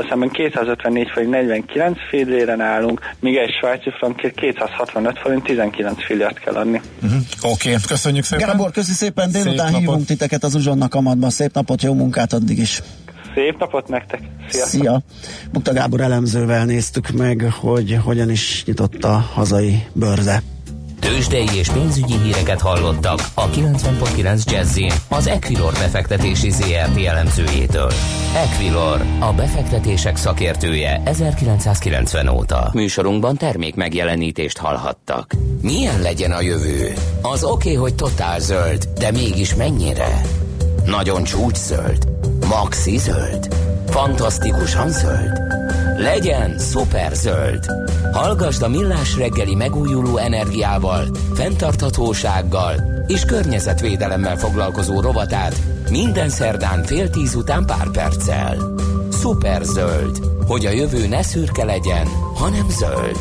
szemben 0.09 0.31
254 0.31 1.11
forint 1.11 1.31
49 1.31 1.99
filléren 2.09 2.61
állunk, 2.61 3.01
míg 3.21 3.37
egy 3.37 3.51
svájci 3.61 3.91
frankért 3.99 4.35
265 4.35 5.19
forint 5.19 5.43
19 5.43 6.05
fillért 6.05 6.39
kell 6.39 6.55
adni. 6.55 6.81
Uh-huh. 7.03 7.21
Oké, 7.43 7.69
okay. 7.69 7.81
köszönjük 7.89 8.25
szépen. 8.25 8.47
Gábor, 8.47 8.71
köszi 8.71 8.93
szépen, 8.93 9.31
délután 9.31 9.67
Szép 9.67 9.79
hívunk 9.79 9.87
napot. 9.87 10.07
titeket 10.07 10.45
az 10.45 10.55
uzsonnak 10.55 10.95
amatban. 10.95 11.31
Szép 11.31 11.55
napot, 11.55 11.83
jó 11.83 11.95
munkát 11.95 12.33
addig 12.33 12.59
is. 12.59 12.83
Szép 13.35 13.59
napot 13.59 13.89
nektek! 13.89 14.21
Sziasztok. 14.49 14.81
Szia! 14.81 15.01
Bukta 15.53 15.73
Gábor 15.73 16.01
elemzővel 16.01 16.65
néztük 16.65 17.11
meg, 17.11 17.53
hogy 17.61 17.99
hogyan 18.05 18.31
is 18.31 18.65
nyitott 18.67 19.05
a 19.05 19.25
hazai 19.35 19.83
bőrze. 19.93 20.43
Tőzsdei 21.01 21.49
és 21.59 21.69
pénzügyi 21.69 22.15
híreket 22.23 22.61
hallottak 22.61 23.21
a 23.35 23.49
90.9 23.49 24.51
jazz 24.51 24.79
az 25.09 25.27
Equilor 25.27 25.73
befektetési 25.73 26.51
ZRT 26.51 27.05
elemzőjétől. 27.07 27.93
Equilor, 28.35 29.03
a 29.19 29.33
befektetések 29.33 30.17
szakértője 30.17 31.03
1990 31.05 32.29
óta. 32.29 32.71
Műsorunkban 32.73 33.37
termék 33.37 33.75
megjelenítést 33.75 34.59
hallhattak. 34.59 35.33
Milyen 35.63 36.01
legyen 36.01 36.33
a 36.33 36.41
jövő? 36.41 36.93
Az 37.23 37.45
oké, 37.45 37.69
okay, 37.69 37.75
hogy 37.75 37.95
totál 37.95 38.41
zöld, 38.41 38.89
de 38.99 39.11
mégis 39.11 39.55
mennyire? 39.55 40.21
Nagyon 40.87 41.25
csúcs 41.25 41.57
zöld? 41.57 42.22
Maxi 42.49 42.99
zöld? 42.99 43.55
Fantasztikusan 43.87 44.91
zöld? 44.91 45.41
Legyen 45.97 46.59
szuper 46.59 47.15
zöld! 47.15 47.65
Hallgasd 48.13 48.63
a 48.63 48.69
Millás 48.69 49.17
reggeli 49.17 49.55
megújuló 49.55 50.17
energiával, 50.17 51.05
fenntarthatósággal 51.35 52.75
és 53.07 53.25
környezetvédelemmel 53.25 54.37
foglalkozó 54.37 55.01
rovatát 55.01 55.57
minden 55.91 56.29
szerdán 56.29 56.83
fél 56.85 57.11
tíz 57.11 57.35
után 57.35 57.67
pár 57.67 57.91
perccel. 57.91 58.57
Szuper 59.11 59.63
zöld, 59.63 60.19
hogy 60.47 60.67
a 60.67 60.71
jövő 60.71 61.09
ne 61.09 61.23
szürke 61.23 61.65
legyen, 61.65 62.07
hanem 62.35 62.69
zöld. 62.69 63.19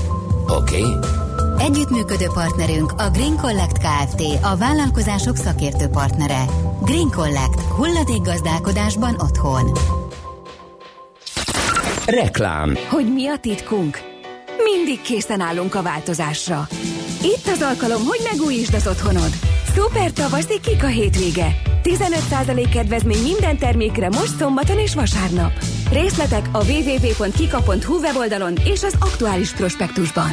Oké? 0.47 0.81
Okay? 0.81 1.20
Együttműködő 1.61 2.25
partnerünk 2.33 2.91
a 2.91 3.09
Green 3.09 3.37
Collect 3.37 3.77
Kft. 3.77 4.21
a 4.43 4.57
vállalkozások 4.57 5.35
szakértő 5.35 5.87
partnere. 5.87 6.45
Green 6.81 7.09
Collect. 7.09 7.61
Hulladék 7.61 8.21
gazdálkodásban 8.21 9.15
otthon. 9.19 9.71
Reklám. 12.05 12.77
Hogy 12.89 13.13
mi 13.13 13.27
a 13.27 13.37
titkunk? 13.37 13.99
Mindig 14.63 15.01
készen 15.01 15.39
állunk 15.39 15.75
a 15.75 15.81
változásra. 15.81 16.67
Itt 17.23 17.47
az 17.47 17.61
alkalom, 17.61 18.05
hogy 18.05 18.19
megújítsd 18.31 18.73
az 18.73 18.87
otthonod. 18.87 19.31
Szuper 19.75 20.11
tavaszi 20.11 20.59
Kika 20.59 20.87
hétvége. 20.87 21.61
15% 21.83 22.69
kedvezmény 22.73 23.21
minden 23.21 23.57
termékre 23.57 24.07
most 24.07 24.37
szombaton 24.37 24.77
és 24.77 24.95
vasárnap. 24.95 25.51
Részletek 25.91 26.45
a 26.51 26.63
www.kika.hu 26.65 27.99
weboldalon 27.99 28.53
és 28.63 28.83
az 28.83 28.95
aktuális 28.99 29.51
prospektusban. 29.53 30.31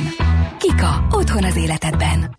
Kika. 0.59 1.07
Otthon 1.11 1.45
az 1.45 1.57
életedben. 1.57 2.37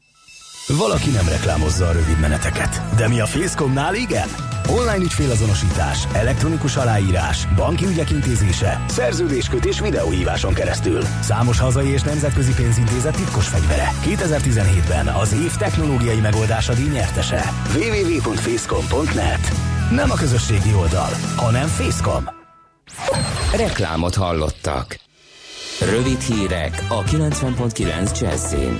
Valaki 0.68 1.10
nem 1.10 1.28
reklámozza 1.28 1.88
a 1.88 1.92
rövid 1.92 2.20
meneteket, 2.20 2.82
de 2.96 3.08
mi 3.08 3.20
a 3.20 3.26
Facecomnál 3.26 3.96
igen? 3.96 4.30
online 4.70 5.04
ügyfélazonosítás, 5.04 6.08
elektronikus 6.14 6.76
aláírás, 6.76 7.48
banki 7.56 7.86
ügyek 7.86 8.10
intézése, 8.10 8.82
szerződéskötés 8.88 9.80
videóhíváson 9.80 10.54
keresztül. 10.54 11.02
Számos 11.22 11.60
hazai 11.60 11.88
és 11.88 12.02
nemzetközi 12.02 12.54
pénzintézet 12.54 13.16
titkos 13.16 13.48
fegyvere. 13.48 13.90
2017-ben 14.04 15.08
az 15.08 15.34
év 15.34 15.56
technológiai 15.56 16.20
megoldása 16.20 16.74
díj 16.74 16.90
nyertese. 16.90 17.44
www.facecom.net 17.76 19.52
Nem 19.92 20.12
a 20.12 20.16
közösségi 20.16 20.74
oldal, 20.74 21.10
hanem 21.36 21.68
Facecom. 21.68 22.30
Reklámot 23.56 24.16
hallottak. 24.16 25.09
Rövid 25.82 26.20
hírek 26.20 26.86
a 26.90 27.04
90.9 27.04 28.20
Jazzin. 28.20 28.78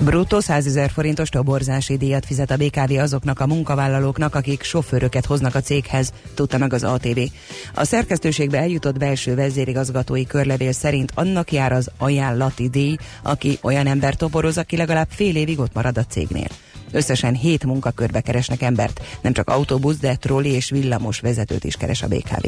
Bruttó 0.00 0.40
100 0.40 0.66
ezer 0.66 0.90
forintos 0.90 1.28
toborzási 1.28 1.96
díjat 1.96 2.26
fizet 2.26 2.50
a 2.50 2.56
BKV 2.56 2.92
azoknak 2.98 3.40
a 3.40 3.46
munkavállalóknak, 3.46 4.34
akik 4.34 4.62
sofőröket 4.62 5.24
hoznak 5.24 5.54
a 5.54 5.60
céghez, 5.60 6.12
tudta 6.34 6.58
meg 6.58 6.72
az 6.72 6.84
ATV. 6.84 7.18
A 7.74 7.84
szerkesztőségbe 7.84 8.58
eljutott 8.58 8.98
belső 8.98 9.34
vezérigazgatói 9.34 10.26
körlevél 10.26 10.72
szerint 10.72 11.12
annak 11.14 11.52
jár 11.52 11.72
az 11.72 11.90
ajánlati 11.98 12.68
díj, 12.68 12.96
aki 13.22 13.58
olyan 13.62 13.86
ember 13.86 14.14
toboroz, 14.14 14.58
aki 14.58 14.76
legalább 14.76 15.08
fél 15.10 15.36
évig 15.36 15.58
ott 15.58 15.74
marad 15.74 15.98
a 15.98 16.04
cégnél. 16.04 16.48
Összesen 16.96 17.34
hét 17.34 17.64
munkakörbe 17.64 18.20
keresnek 18.20 18.62
embert, 18.62 19.00
nem 19.20 19.32
csak 19.32 19.50
autóbusz, 19.50 19.96
de 19.96 20.14
trolli 20.14 20.50
és 20.50 20.70
villamos 20.70 21.20
vezetőt 21.20 21.64
is 21.64 21.76
keres 21.76 22.02
a 22.02 22.08
BKV. 22.08 22.46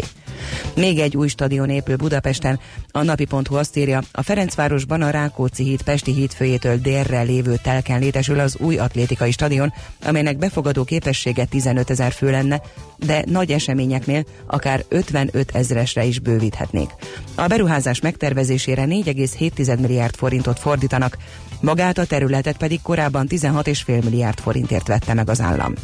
Még 0.75 0.99
egy 0.99 1.17
új 1.17 1.28
stadion 1.28 1.71
épül 1.71 1.97
Budapesten. 1.97 2.61
A 2.90 3.02
napi.hu 3.02 3.55
azt 3.55 3.76
írja, 3.76 4.02
a 4.12 4.23
Ferencvárosban 4.23 5.02
a 5.02 5.11
Rákóczi 5.11 5.62
híd 5.62 5.83
Pesti 5.83 6.12
hídfőjétől 6.12 6.76
délre 6.76 7.23
lévő 7.23 7.59
telken 7.62 8.00
létesül 8.00 8.40
az 8.40 8.57
új 8.59 8.78
atlétikai 8.78 9.31
stadion, 9.31 9.73
amelynek 10.05 10.38
befogadó 10.38 10.85
képessége 10.85 11.45
15 11.45 11.90
ezer 11.90 12.12
fő 12.12 12.31
lenne, 12.31 12.61
de 12.97 13.25
nagy 13.26 13.50
eseményeknél 13.50 14.25
akár 14.47 14.85
55 14.88 15.50
ezresre 15.55 16.05
is 16.05 16.19
bővíthetnék. 16.19 16.90
A 17.35 17.47
beruházás 17.47 18.00
megtervezésére 18.00 18.85
4,7 18.85 19.81
milliárd 19.81 20.14
forintot 20.14 20.59
fordítanak, 20.59 21.19
magát 21.61 21.99
a 21.99 22.05
területet 22.05 22.57
pedig 22.57 22.83
korábban 22.83 23.26
16,5 23.31 24.05
milliárd 24.05 24.38
forintért 24.40 24.87
vette 24.87 25.14
meg 25.14 25.28
az 25.28 25.40
állam. 25.40 25.75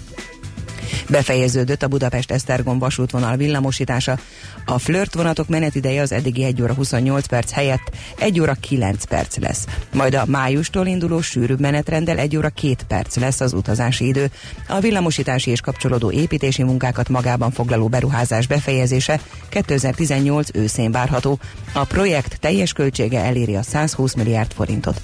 Befejeződött 1.08 1.82
a 1.82 1.88
Budapest-Esztergom 1.88 2.78
vasútvonal 2.78 3.36
villamosítása. 3.36 4.18
A 4.64 4.78
flirt 4.78 5.14
vonatok 5.14 5.48
menetideje 5.48 6.02
az 6.02 6.12
eddigi 6.12 6.44
1 6.44 6.62
óra 6.62 6.74
28 6.74 7.26
perc 7.26 7.50
helyett 7.50 7.90
1 8.18 8.40
óra 8.40 8.54
9 8.60 9.04
perc 9.04 9.36
lesz. 9.36 9.66
Majd 9.92 10.14
a 10.14 10.24
májustól 10.26 10.86
induló 10.86 11.20
sűrűbb 11.20 11.60
menetrenddel 11.60 12.18
1 12.18 12.36
óra 12.36 12.48
2 12.48 12.74
perc 12.88 13.16
lesz 13.16 13.40
az 13.40 13.52
utazási 13.52 14.06
idő. 14.06 14.30
A 14.68 14.80
villamosítási 14.80 15.50
és 15.50 15.60
kapcsolódó 15.60 16.10
építési 16.10 16.62
munkákat 16.62 17.08
magában 17.08 17.50
foglaló 17.50 17.88
beruházás 17.88 18.46
befejezése 18.46 19.20
2018 19.48 20.48
őszén 20.52 20.90
várható. 20.90 21.38
A 21.72 21.84
projekt 21.84 22.40
teljes 22.40 22.72
költsége 22.72 23.20
eléri 23.20 23.56
a 23.56 23.62
120 23.62 24.14
milliárd 24.14 24.52
forintot. 24.52 25.00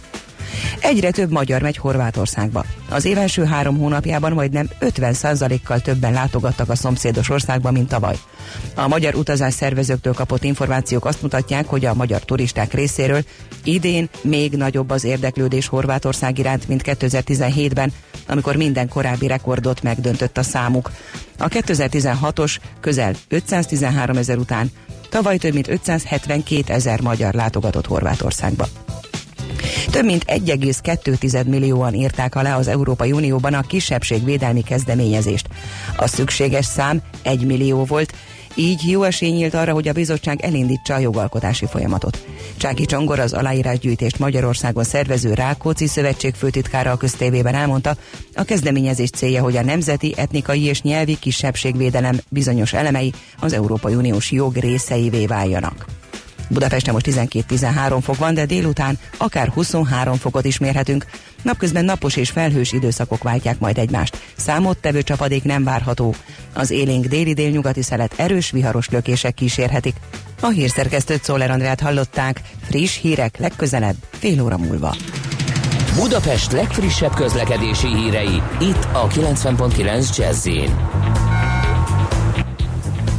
Egyre 0.80 1.10
több 1.10 1.30
magyar 1.30 1.62
megy 1.62 1.76
Horvátországba. 1.76 2.64
Az 2.88 3.04
év 3.04 3.18
első 3.18 3.44
három 3.44 3.78
hónapjában 3.78 4.32
majdnem 4.32 4.68
50%-kal 4.80 5.80
többen 5.80 6.12
látogattak 6.12 6.68
a 6.68 6.74
szomszédos 6.74 7.28
országba, 7.28 7.70
mint 7.70 7.88
tavaly. 7.88 8.16
A 8.74 8.88
magyar 8.88 9.14
utazás 9.14 9.54
szervezőktől 9.54 10.12
kapott 10.12 10.44
információk 10.44 11.04
azt 11.04 11.22
mutatják, 11.22 11.66
hogy 11.66 11.84
a 11.84 11.94
magyar 11.94 12.20
turisták 12.20 12.72
részéről 12.72 13.24
idén 13.64 14.08
még 14.22 14.52
nagyobb 14.52 14.90
az 14.90 15.04
érdeklődés 15.04 15.66
Horvátország 15.66 16.38
iránt, 16.38 16.68
mint 16.68 16.82
2017-ben, 16.84 17.92
amikor 18.26 18.56
minden 18.56 18.88
korábbi 18.88 19.26
rekordot 19.26 19.82
megdöntött 19.82 20.38
a 20.38 20.42
számuk. 20.42 20.90
A 21.38 21.48
2016-os 21.48 22.56
közel 22.80 23.14
513 23.28 24.16
ezer 24.16 24.36
után 24.36 24.70
tavaly 25.10 25.36
több 25.36 25.52
mint 25.52 25.68
572 25.68 26.72
ezer 26.72 27.00
magyar 27.00 27.34
látogatott 27.34 27.86
Horvátországba. 27.86 28.66
Több 29.90 30.04
mint 30.04 30.24
1,2 30.26 31.46
millióan 31.46 31.94
írták 31.94 32.34
alá 32.34 32.56
az 32.56 32.68
Európai 32.68 33.12
Unióban 33.12 33.54
a 33.54 33.62
kisebbségvédelmi 33.62 34.62
kezdeményezést. 34.62 35.48
A 35.96 36.06
szükséges 36.06 36.64
szám 36.64 37.00
1 37.22 37.46
millió 37.46 37.84
volt, 37.84 38.14
így 38.54 38.90
jó 38.90 39.02
esély 39.02 39.30
nyílt 39.30 39.54
arra, 39.54 39.72
hogy 39.72 39.88
a 39.88 39.92
bizottság 39.92 40.40
elindítsa 40.42 40.94
a 40.94 40.98
jogalkotási 40.98 41.66
folyamatot. 41.66 42.24
Csáki 42.56 42.84
Csongor 42.84 43.18
az 43.18 43.32
aláírásgyűjtést 43.32 44.18
Magyarországon 44.18 44.84
szervező 44.84 45.34
Rákóczi 45.34 45.86
Szövetség 45.86 46.34
főtitkára 46.34 46.90
a 46.90 46.96
köztévében 46.96 47.54
elmondta, 47.54 47.96
a 48.34 48.42
kezdeményezés 48.42 49.10
célja, 49.10 49.42
hogy 49.42 49.56
a 49.56 49.62
nemzeti, 49.62 50.14
etnikai 50.16 50.64
és 50.64 50.82
nyelvi 50.82 51.18
kisebbségvédelem 51.18 52.20
bizonyos 52.28 52.72
elemei 52.72 53.12
az 53.40 53.52
Európai 53.52 53.94
Uniós 53.94 54.30
jog 54.30 54.56
részeivé 54.56 55.26
váljanak. 55.26 55.84
Budapesten 56.50 56.94
most 56.94 57.06
12-13 57.10 57.98
fok 58.02 58.16
van, 58.16 58.34
de 58.34 58.46
délután 58.46 58.98
akár 59.16 59.48
23 59.48 60.16
fokot 60.16 60.44
is 60.44 60.58
mérhetünk. 60.58 61.06
Napközben 61.42 61.84
napos 61.84 62.16
és 62.16 62.30
felhős 62.30 62.72
időszakok 62.72 63.22
váltják 63.22 63.58
majd 63.58 63.78
egymást. 63.78 64.18
Számottevő 64.36 65.02
csapadék 65.02 65.44
nem 65.44 65.64
várható. 65.64 66.14
Az 66.54 66.70
élénk 66.70 67.06
déli 67.06 67.32
délnyugati 67.32 67.82
szelet 67.82 68.14
erős 68.16 68.50
viharos 68.50 68.88
lökések 68.88 69.34
kísérhetik. 69.34 69.96
A 70.40 70.48
hírszerkesztőt 70.48 71.24
Szóler 71.24 71.50
Andrát 71.50 71.80
hallották. 71.80 72.40
Friss 72.62 72.98
hírek 72.98 73.38
legközelebb, 73.38 73.96
fél 74.10 74.42
óra 74.42 74.58
múlva. 74.58 74.96
Budapest 75.94 76.52
legfrissebb 76.52 77.14
közlekedési 77.14 77.86
hírei, 77.86 78.42
itt 78.60 78.88
a 78.92 79.06
90.9 79.06 80.16
jazz 80.16 80.48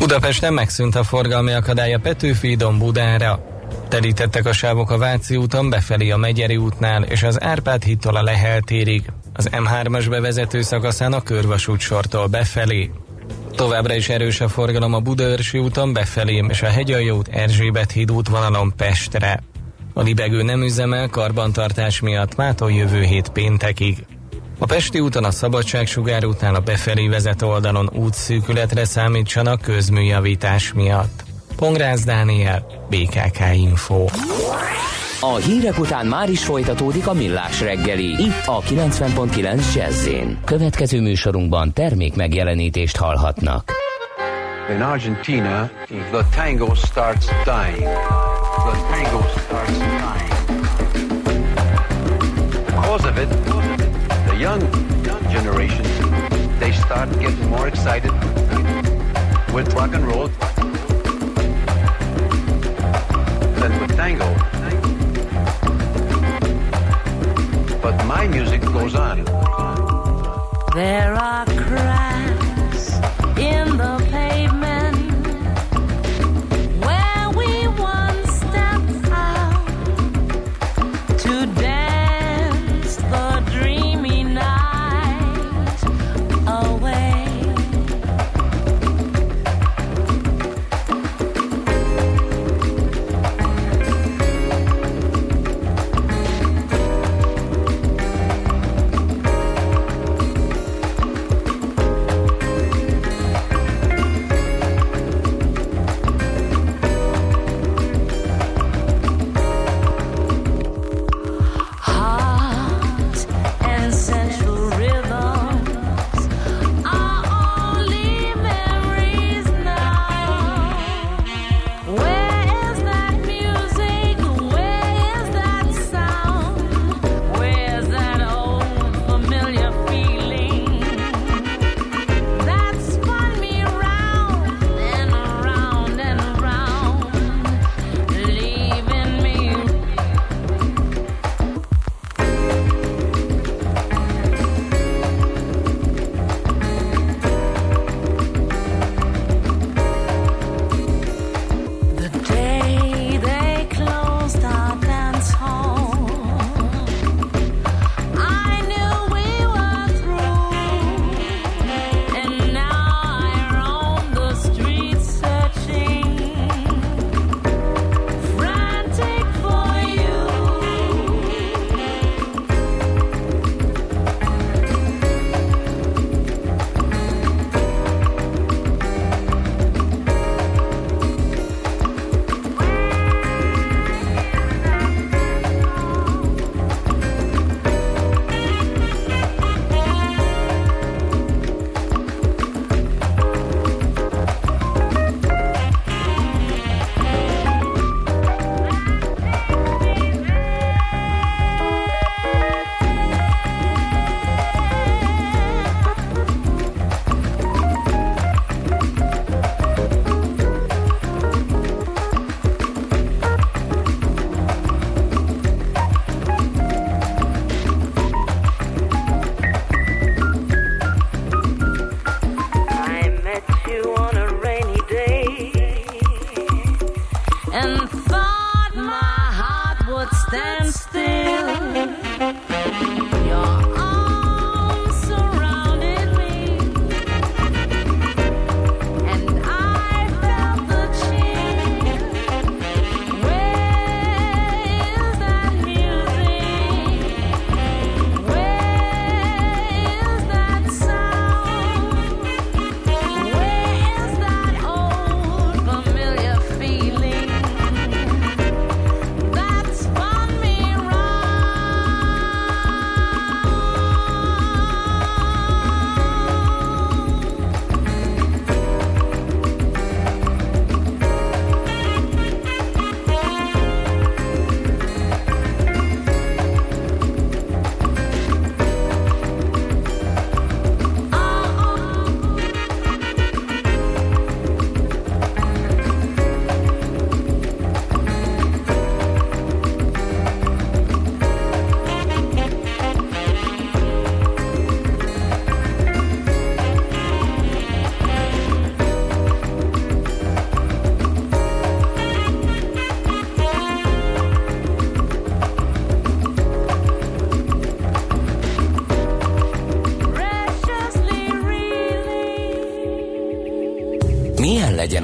Budapesten 0.01 0.53
megszűnt 0.53 0.95
a 0.95 1.03
forgalmi 1.03 1.51
akadály 1.51 1.93
a 1.93 1.99
Petőfi 1.99 2.55
Budára. 2.55 3.39
Telítettek 3.87 4.45
a 4.45 4.53
sávok 4.53 4.91
a 4.91 4.97
Váci 4.97 5.35
úton 5.35 5.69
befelé 5.69 6.09
a 6.09 6.17
Megyeri 6.17 6.57
útnál 6.57 7.03
és 7.03 7.23
az 7.23 7.43
Árpád 7.43 7.83
hittól 7.83 8.15
a 8.15 8.23
Lehel 8.23 8.61
térig, 8.61 9.03
az 9.33 9.49
M3-as 9.51 10.05
bevezető 10.09 10.61
szakaszán 10.61 11.13
a 11.13 11.21
Körvasút 11.21 11.79
sortól 11.79 12.27
befelé. 12.27 12.91
Továbbra 13.55 13.93
is 13.93 14.09
erős 14.09 14.41
a 14.41 14.47
forgalom 14.47 14.93
a 14.93 14.99
Budaörsi 14.99 15.57
úton 15.57 15.93
befelé 15.93 16.43
és 16.49 16.61
a 16.61 16.67
Hegyalja 16.67 17.15
út 17.15 17.27
Erzsébet 17.27 17.91
híd 17.91 18.11
útvonalon 18.11 18.73
Pestre. 18.77 19.43
A 19.93 20.01
libegő 20.01 20.41
nem 20.43 20.63
üzemel 20.63 21.07
karbantartás 21.07 21.99
miatt 21.99 22.35
mától 22.35 22.71
jövő 22.71 23.01
hét 23.01 23.29
péntekig. 23.29 24.05
A 24.62 24.65
Pesti 24.65 25.00
úton 25.00 25.24
a 25.24 25.32
Szabadságsugár 25.32 26.26
után 26.26 26.56
a 26.56 26.60
befelé 26.60 27.08
vezető 27.08 27.45
oldalon 27.45 27.89
útszűkületre 27.93 28.86
számítsanak 28.86 29.62
közműjavítás 29.62 30.74
miatt. 30.74 31.24
Pongrász 31.56 32.04
Dániel, 32.04 32.65
BKK 32.89 33.39
Info. 33.54 34.06
A 35.19 35.36
hírek 35.36 35.80
után 35.80 36.06
már 36.06 36.30
is 36.30 36.43
folytatódik 36.43 37.08
a 37.08 37.13
millás 37.13 37.62
reggeli. 37.62 38.06
Itt 38.06 38.45
a 38.45 38.62
90.9 38.62 39.74
jazz 39.76 40.08
Következő 40.45 41.02
műsorunkban 41.02 41.74
termék 41.74 42.15
megjelenítést 42.15 42.97
hallhatnak. 42.97 43.71
In 44.69 44.82
Argentina, 44.82 45.69
the 46.12 46.26
tango 46.36 46.74
starts 46.76 47.26
dying. 47.26 47.88
The 48.65 48.78
tango 48.91 49.21
starts 49.38 49.78
dying. 49.78 50.32
Because 52.65 53.10
of 53.10 53.17
it, 53.17 53.70
young, 54.41 54.60
generations, 55.30 55.88
they 56.60 56.71
start 56.71 57.08
getting 57.19 57.47
more 57.47 57.67
excited 57.67 58.12
with 59.54 59.71
rock 59.75 59.93
and 59.93 60.08
roll 60.08 60.32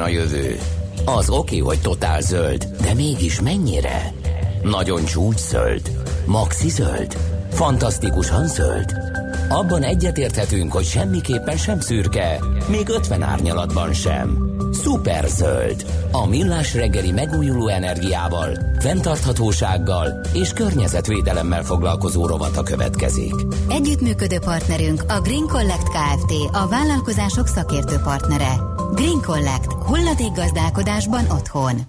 a 0.08 0.10
jövő? 0.10 0.60
Az 1.06 1.30
oké, 1.30 1.58
hogy 1.58 1.82
totál 1.82 2.22
zöld, 2.22 2.67
de 2.82 2.93
mégis 2.93 3.41
mennyire? 3.41 4.13
Nagyon 4.63 5.06
csúcs 5.06 5.39
zöld? 5.39 5.91
Maxi 6.26 6.70
zöld? 6.70 7.17
Fantasztikusan 7.52 8.48
zöld? 8.48 8.93
Abban 9.50 9.84
egyetérthetünk, 9.84 10.72
hogy 10.72 10.86
semmiképpen 10.86 11.58
sem 11.58 11.80
szürke, 11.80 12.39
még 12.67 12.89
50 12.89 13.24
árnyalatban 13.24 13.93
sem. 13.93 14.38
Szuper 14.72 15.26
zöld. 15.28 15.86
A 16.12 16.28
millás 16.28 16.74
reggeli 16.74 17.12
megújuló 17.12 17.67
energiával, 17.67 18.58
fenntarthatósággal 18.80 20.22
és 20.34 20.54
környezetvédelemmel 20.54 21.63
foglalkozó 21.63 22.26
rovata 22.26 22.63
következik. 22.63 23.34
Együttműködő 23.70 24.39
partnerünk 24.39 25.04
a 25.08 25.20
Green 25.22 25.48
Collect 25.48 25.89
Kft. 25.89 26.32
A 26.52 26.67
vállalkozások 26.67 27.48
szakértő 27.48 27.96
partnere. 28.04 28.54
Green 28.96 29.22
Collect. 29.26 29.76
Hulladékgazdálkodásban 29.88 31.26
otthon. 31.30 31.82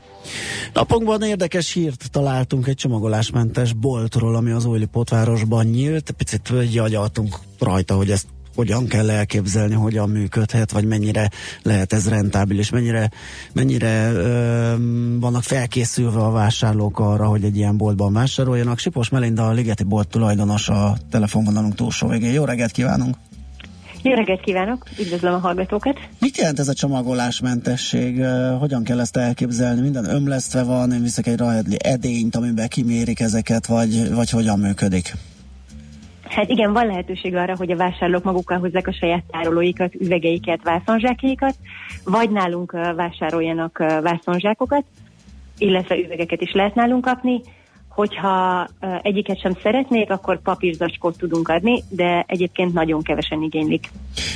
Napokban 0.73 1.23
érdekes 1.23 1.73
hírt 1.73 2.11
találtunk 2.11 2.67
egy 2.67 2.75
csomagolásmentes 2.75 3.73
boltról, 3.73 4.37
ami 4.37 4.51
az 4.51 4.65
újli 4.65 4.85
potvárosban 4.85 5.67
nyílt. 5.67 6.11
Picit 6.11 6.51
agyaltunk 6.79 7.39
rajta, 7.59 7.95
hogy 7.95 8.11
ezt 8.11 8.27
hogyan 8.55 8.87
kell 8.87 9.11
elképzelni, 9.11 9.75
hogyan 9.75 10.11
működhet, 10.11 10.73
vagy 10.73 10.85
mennyire 10.85 11.31
lehet 11.63 11.93
ez 11.93 12.09
rentábilis, 12.09 12.71
mennyire, 12.71 13.11
mennyire 13.53 14.13
ö, 14.13 14.75
vannak 15.21 15.43
felkészülve 15.43 16.21
a 16.21 16.31
vásárlók 16.31 16.99
arra, 16.99 17.27
hogy 17.27 17.45
egy 17.45 17.57
ilyen 17.57 17.77
boltban 17.77 18.13
vásároljanak. 18.13 18.79
Sipos 18.79 19.09
Melinda, 19.09 19.49
a 19.49 19.53
Ligeti 19.53 19.85
bolt 19.85 20.09
tulajdonos 20.09 20.69
a 20.69 20.97
telefonvonalunk 21.11 21.75
túlsó 21.75 22.09
végén. 22.09 22.33
Jó 22.33 22.45
reggelt 22.45 22.73
kívánunk! 22.73 23.17
Jó 24.03 24.15
reggelt 24.15 24.41
kívánok, 24.41 24.85
üdvözlöm 25.01 25.35
a 25.35 25.39
hallgatókat. 25.39 25.99
Mit 26.21 26.37
jelent 26.37 26.59
ez 26.59 26.69
a 26.69 26.73
csomagolásmentesség? 26.73 28.25
Hogyan 28.59 28.85
kell 28.85 29.01
ezt 29.01 29.17
elképzelni? 29.17 29.81
Minden 29.81 30.05
ömlesztve 30.05 30.63
van, 30.63 30.93
én 30.93 31.03
viszek 31.03 31.27
egy 31.27 31.39
rahedli 31.39 31.77
edényt, 31.85 32.37
amiben 32.37 32.69
kimérik 32.69 33.21
ezeket, 33.21 33.67
vagy, 33.67 34.15
vagy 34.15 34.31
hogyan 34.31 34.59
működik? 34.59 35.13
Hát 36.29 36.49
igen, 36.49 36.73
van 36.73 36.87
lehetőség 36.87 37.35
arra, 37.35 37.57
hogy 37.57 37.71
a 37.71 37.77
vásárlók 37.77 38.25
magukkal 38.25 38.59
hozzák 38.59 38.87
a 38.87 38.93
saját 38.93 39.25
tárolóikat, 39.31 39.95
üvegeiket, 39.95 40.63
vászonzsákjaikat, 40.63 41.55
vagy 42.05 42.31
nálunk 42.31 42.73
vásároljanak 42.97 43.79
vászonzsákokat, 44.03 44.85
illetve 45.59 45.97
üvegeket 45.99 46.41
is 46.41 46.53
lehet 46.53 46.75
nálunk 46.75 47.05
kapni. 47.05 47.41
Hogyha 47.99 48.69
egyiket 49.03 49.41
sem 49.41 49.57
szeretnék, 49.63 50.11
akkor 50.11 50.43
papírzacskót 50.43 51.19
tudunk 51.19 51.49
adni, 51.49 51.85
de 51.89 52.25
egyébként 52.27 52.73
nagyon 52.73 53.03
kevesen 53.03 53.43
igénylik. 53.43 53.91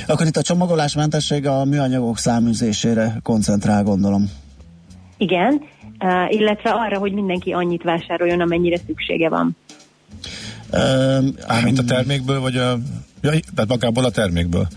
Akkor 0.07 0.25
itt 0.25 0.37
a 0.37 0.41
csomagolásmentesség 0.41 1.47
a 1.47 1.65
műanyagok 1.65 2.17
száműzésére 2.17 3.19
koncentrál, 3.21 3.83
gondolom. 3.83 4.29
Igen, 5.17 5.61
illetve 6.29 6.69
arra, 6.69 6.97
hogy 6.97 7.11
mindenki 7.11 7.51
annyit 7.51 7.83
vásároljon, 7.83 8.41
amennyire 8.41 8.77
szüksége 8.85 9.29
van. 9.29 9.55
Mármint 11.47 11.79
a 11.79 11.83
termékből, 11.83 12.39
vagy 12.39 12.57
a... 12.57 12.77
Ja, 13.21 13.31
tehát 13.31 13.67
magából 13.67 14.05
a 14.05 14.11
termékből? 14.11 14.67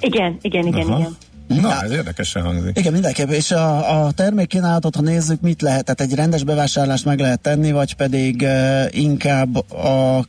Igen, 0.00 0.38
igen, 0.40 0.66
igen, 0.66 0.86
Aha. 0.86 0.98
igen. 0.98 1.16
Na, 1.48 1.82
ez 1.82 1.90
érdekesen 1.90 2.42
hangzik. 2.42 2.78
Igen, 2.78 2.92
mindenképp. 2.92 3.28
És 3.28 3.50
a, 3.50 4.04
a 4.04 4.12
termékkínálatot, 4.12 4.96
ha 4.96 5.02
nézzük, 5.02 5.40
mit 5.40 5.62
lehet? 5.62 5.84
Tehát 5.84 6.00
egy 6.00 6.14
rendes 6.18 6.44
bevásárlást 6.44 7.04
meg 7.04 7.18
lehet 7.18 7.40
tenni, 7.40 7.72
vagy 7.72 7.94
pedig 7.94 8.42
uh, 8.42 8.98
inkább 8.98 9.56
a 9.72 10.24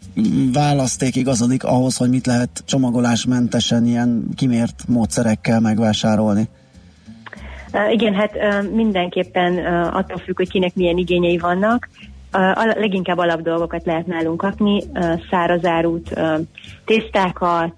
választék 0.53 1.15
igazodik 1.15 1.63
ahhoz, 1.63 1.97
hogy 1.97 2.10
mit 2.10 2.25
lehet 2.25 2.63
csomagolásmentesen 2.65 3.86
ilyen 3.86 4.23
kimért 4.36 4.84
módszerekkel 4.88 5.60
megvásárolni? 5.60 6.47
Uh, 7.73 7.93
igen, 7.93 8.13
hát 8.13 8.32
uh, 8.36 8.71
mindenképpen 8.71 9.53
uh, 9.53 9.95
attól 9.95 10.17
függ, 10.17 10.36
hogy 10.36 10.49
kinek 10.49 10.75
milyen 10.75 10.97
igényei 10.97 11.38
vannak. 11.38 11.89
A 12.32 12.75
leginkább 12.79 13.17
alap 13.17 13.41
dolgokat 13.41 13.86
lehet 13.86 14.05
nálunk 14.05 14.38
kapni, 14.38 14.84
szárazárút, 15.29 16.13
tésztákat, 16.86 17.73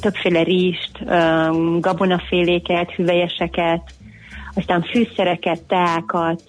többféle 0.00 0.42
rizst, 0.42 1.04
gabonaféléket, 1.80 2.90
hüvelyeseket, 2.90 3.82
aztán 4.54 4.82
fűszereket, 4.82 5.62
teákat, 5.62 6.42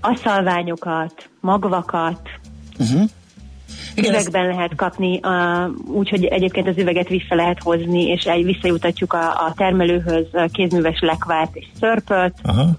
aszalványokat, 0.00 1.30
magvakat, 1.40 2.20
uh-huh. 2.78 3.02
Üvegben 3.96 4.46
lehet 4.46 4.74
kapni, 4.74 5.20
uh, 5.22 5.96
úgyhogy 5.96 6.24
egyébként 6.24 6.68
az 6.68 6.78
üveget 6.78 7.08
vissza 7.08 7.34
lehet 7.34 7.62
hozni, 7.62 8.02
és 8.02 8.28
visszajutatjuk 8.42 9.12
a, 9.12 9.44
a 9.46 9.52
termelőhöz 9.56 10.26
kézműves 10.52 11.00
lekvárt 11.00 11.56
és 11.56 11.66
szörpöt. 11.80 12.34
Aha 12.42 12.78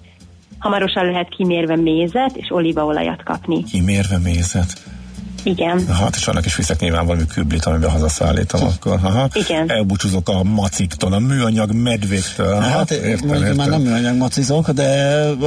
hamarosan 0.64 1.06
lehet 1.06 1.30
kimérve 1.30 1.76
mézet 1.76 2.36
és 2.36 2.52
olívaolajat 2.52 3.24
kapni. 3.24 3.64
Kimérve 3.64 4.18
mézet? 4.18 4.74
Igen. 5.44 5.86
Aha, 5.90 6.10
és 6.16 6.28
annak 6.28 6.46
is 6.46 6.56
viszek 6.56 6.80
nyilván 6.80 7.06
valami 7.06 7.26
küblit, 7.26 7.66
amiben 7.66 7.90
hazaszállítom 7.90 8.64
akkor. 8.64 9.00
Aha. 9.04 9.30
Igen. 9.34 9.70
Elbúcsúzok 9.70 10.30
a 10.30 10.44
maciktól, 10.44 11.14
a 11.14 11.20
műanyag 11.20 11.72
medvéktől. 11.72 12.54
Aha, 12.54 12.62
hát 12.62 12.92
értem, 12.92 13.34
értem. 13.34 13.56
már 13.56 13.68
nem 13.68 13.82
műanyag 13.82 14.18
macizok, 14.18 14.70
de 14.70 14.84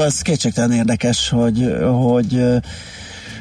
ez 0.05 0.21
kétségtelen 0.21 0.73
érdekes, 0.73 1.29
hogy, 1.29 1.75
hogy 1.83 2.41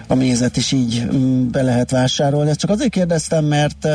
a 0.08 0.16
mézet 0.16 0.58
is 0.58 0.72
így 0.72 1.08
mm, 1.14 1.50
be 1.50 1.62
lehet 1.62 1.92
vásárolni. 1.92 2.50
Ezt 2.50 2.60
csak 2.60 2.70
azért 2.70 2.90
kérdeztem, 2.90 3.46
mert 3.46 3.88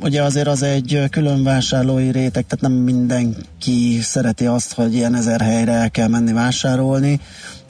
ugye 0.00 0.22
azért 0.22 0.46
az 0.46 0.62
egy 0.62 1.02
külön 1.10 1.42
vásárlói 1.42 2.10
réteg, 2.10 2.46
tehát 2.46 2.60
nem 2.60 2.72
mindenki 2.72 3.98
szereti 4.02 4.46
azt, 4.46 4.72
hogy 4.74 4.94
ilyen 4.94 5.14
ezer 5.14 5.40
helyre 5.40 5.72
el 5.72 5.90
kell 5.90 6.08
menni 6.08 6.32
vásárolni. 6.32 7.20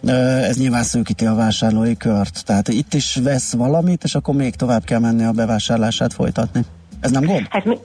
Ez 0.04 0.59
nyilván 0.59 0.82
szűkíti 0.82 1.26
a 1.26 1.35
vásárlói 1.35 1.96
kört. 1.96 2.44
Tehát 2.44 2.68
itt 2.68 2.94
is 2.94 3.16
vesz 3.22 3.52
valamit, 3.52 4.04
és 4.04 4.14
akkor 4.14 4.35
még 4.35 4.54
tovább 4.54 4.85
kell 4.85 4.98
menni 4.98 5.24
a 5.24 5.32
bevásárlását 5.32 6.12
folytatni. 6.12 6.61
Ez 7.00 7.11
nem 7.11 7.24
gond? 7.24 7.46
Hát 7.50 7.64
mi, 7.64 7.76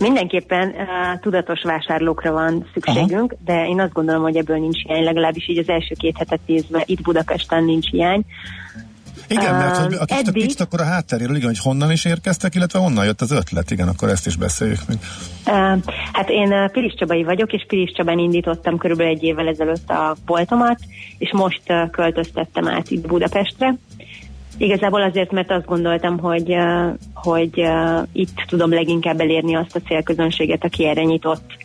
Mindenképpen 0.00 0.68
uh, 0.68 1.20
tudatos 1.20 1.62
vásárlókra 1.62 2.32
van 2.32 2.66
szükségünk, 2.72 3.32
Aha. 3.32 3.42
de 3.44 3.66
én 3.66 3.80
azt 3.80 3.92
gondolom, 3.92 4.22
hogy 4.22 4.36
ebből 4.36 4.58
nincs 4.58 4.82
hiány, 4.82 5.02
legalábbis 5.02 5.48
így 5.48 5.58
az 5.58 5.68
első 5.68 5.94
két 5.98 6.16
hetet 6.18 6.40
nézve 6.46 6.82
itt 6.86 7.02
Budapesten 7.02 7.64
nincs 7.64 7.90
hiány. 7.90 8.24
Igen, 9.30 9.54
mert 9.54 9.76
hogy 9.76 9.94
a 9.94 10.04
kicsit, 10.04 10.28
eddig... 10.28 10.42
kicsit 10.42 10.60
akkor 10.60 10.80
a 10.80 10.84
hátteréről, 10.84 11.36
igen, 11.36 11.48
hogy 11.48 11.58
honnan 11.58 11.90
is 11.90 12.04
érkeztek, 12.04 12.54
illetve 12.54 12.78
honnan 12.78 13.04
jött 13.04 13.20
az 13.20 13.30
ötlet, 13.30 13.70
igen, 13.70 13.88
akkor 13.88 14.08
ezt 14.08 14.26
is 14.26 14.36
beszéljük 14.36 14.80
meg. 14.88 14.98
Uh, 15.46 15.82
hát 16.12 16.28
én 16.28 16.70
Pilis 16.72 16.94
Csabai 16.94 17.24
vagyok, 17.24 17.52
és 17.52 17.64
Pilis 17.68 17.92
Csabán 17.92 18.18
indítottam 18.18 18.78
körülbelül 18.78 19.12
egy 19.12 19.22
évvel 19.22 19.48
ezelőtt 19.48 19.90
a 19.90 20.16
boltomat, 20.26 20.78
és 21.18 21.30
most 21.32 21.62
költöztettem 21.90 22.68
át 22.68 22.90
itt 22.90 23.06
Budapestre. 23.06 23.74
Igazából 24.56 25.02
azért, 25.02 25.30
mert 25.30 25.50
azt 25.50 25.66
gondoltam, 25.66 26.18
hogy, 26.18 26.56
hogy 27.14 27.68
itt 28.12 28.44
tudom 28.46 28.70
leginkább 28.70 29.20
elérni 29.20 29.54
azt 29.56 29.76
a 29.76 29.80
célközönséget, 29.80 30.64
aki 30.64 30.86
erre 30.86 31.02
nyitott 31.02 31.56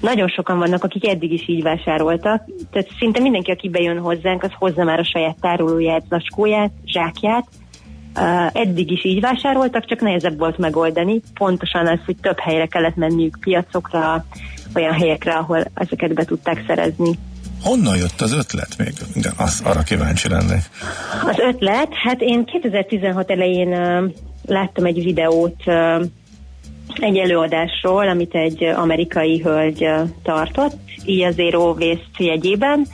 nagyon 0.00 0.28
sokan 0.28 0.58
vannak, 0.58 0.84
akik 0.84 1.06
eddig 1.06 1.32
is 1.32 1.48
így 1.48 1.62
vásároltak, 1.62 2.44
tehát 2.70 2.88
szinte 2.98 3.20
mindenki, 3.20 3.50
aki 3.50 3.68
bejön 3.68 3.98
hozzánk, 3.98 4.42
az 4.42 4.50
hozza 4.58 4.84
már 4.84 4.98
a 4.98 5.04
saját 5.04 5.36
tárolóját, 5.40 6.02
zacskóját, 6.08 6.70
zsákját, 6.86 7.46
Uh, 8.16 8.46
eddig 8.52 8.90
is 8.90 9.04
így 9.04 9.20
vásároltak, 9.20 9.86
csak 9.86 10.00
nehezebb 10.00 10.38
volt 10.38 10.58
megoldani. 10.58 11.20
Pontosan 11.34 11.86
az, 11.86 11.98
hogy 12.06 12.16
több 12.20 12.38
helyre 12.38 12.66
kellett 12.66 12.96
menniük 12.96 13.36
piacokra, 13.40 14.24
olyan 14.74 14.92
helyekre, 14.92 15.32
ahol 15.32 15.64
ezeket 15.74 16.14
be 16.14 16.24
tudták 16.24 16.64
szerezni. 16.66 17.18
Honnan 17.62 17.96
jött 17.96 18.20
az 18.20 18.32
ötlet 18.32 18.78
még? 18.78 18.92
Igen, 19.14 19.32
az, 19.36 19.62
arra 19.64 19.82
kíváncsi 19.82 20.28
lennék. 20.28 20.62
Az 21.26 21.38
ötlet? 21.38 21.88
Hát 21.94 22.20
én 22.20 22.44
2016 22.44 23.30
elején 23.30 23.68
uh, 23.68 24.10
láttam 24.46 24.84
egy 24.84 25.04
videót 25.04 25.62
uh, 25.66 26.04
egy 26.98 27.16
előadásról, 27.16 28.08
amit 28.08 28.34
egy 28.34 28.64
amerikai 28.64 29.40
hölgy 29.40 29.86
tartott, 30.22 30.78
így 31.04 31.22
a 31.22 31.30
Zero 31.30 31.70
Waste 31.72 32.24
jegyében, 32.24 32.86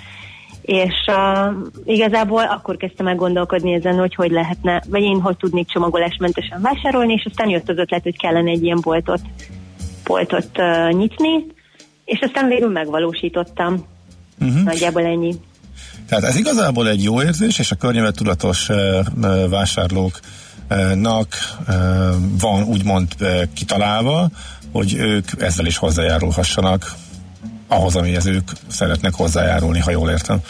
és 0.66 0.94
uh, 1.06 1.54
igazából 1.84 2.42
akkor 2.42 2.76
kezdtem 2.76 3.06
el 3.06 3.14
gondolkodni 3.14 3.72
ezen, 3.72 3.98
hogy 3.98 4.14
hogy 4.14 4.30
lehetne, 4.30 4.82
vagy 4.88 5.02
én 5.02 5.20
hogy 5.20 5.36
tudnék 5.36 5.68
csomagolásmentesen 5.68 6.60
vásárolni, 6.60 7.12
és 7.12 7.24
aztán 7.24 7.48
jött 7.48 7.68
az 7.68 7.78
ötlet, 7.78 8.02
hogy 8.02 8.18
kellene 8.18 8.50
egy 8.50 8.62
ilyen 8.62 8.78
boltot, 8.80 9.20
boltot 10.04 10.50
uh, 10.58 10.90
nyitni, 10.92 11.46
és 12.04 12.18
aztán 12.20 12.48
végül 12.48 12.70
megvalósítottam. 12.70 13.84
Uh-huh. 14.40 14.62
Nagyjából 14.62 15.02
ennyi. 15.02 15.34
Tehát 16.08 16.24
ez 16.24 16.36
igazából 16.36 16.88
egy 16.88 17.02
jó 17.02 17.22
érzés, 17.22 17.58
és 17.58 17.70
a 17.70 17.76
környezet 17.76 18.16
tudatos 18.16 18.68
uh, 18.68 19.48
vásárlók 19.48 20.20
nak 20.94 21.26
van 22.40 22.62
úgymond 22.62 23.08
kitalálva, 23.54 24.28
hogy 24.72 24.94
ők 24.94 25.28
ezzel 25.38 25.66
is 25.66 25.76
hozzájárulhassanak 25.76 26.94
ahhoz, 27.68 27.96
amihez 27.96 28.26
ők 28.26 28.50
szeretnek 28.68 29.14
hozzájárulni, 29.14 29.78
ha 29.78 29.90
jól 29.90 30.10
értem. 30.10 30.40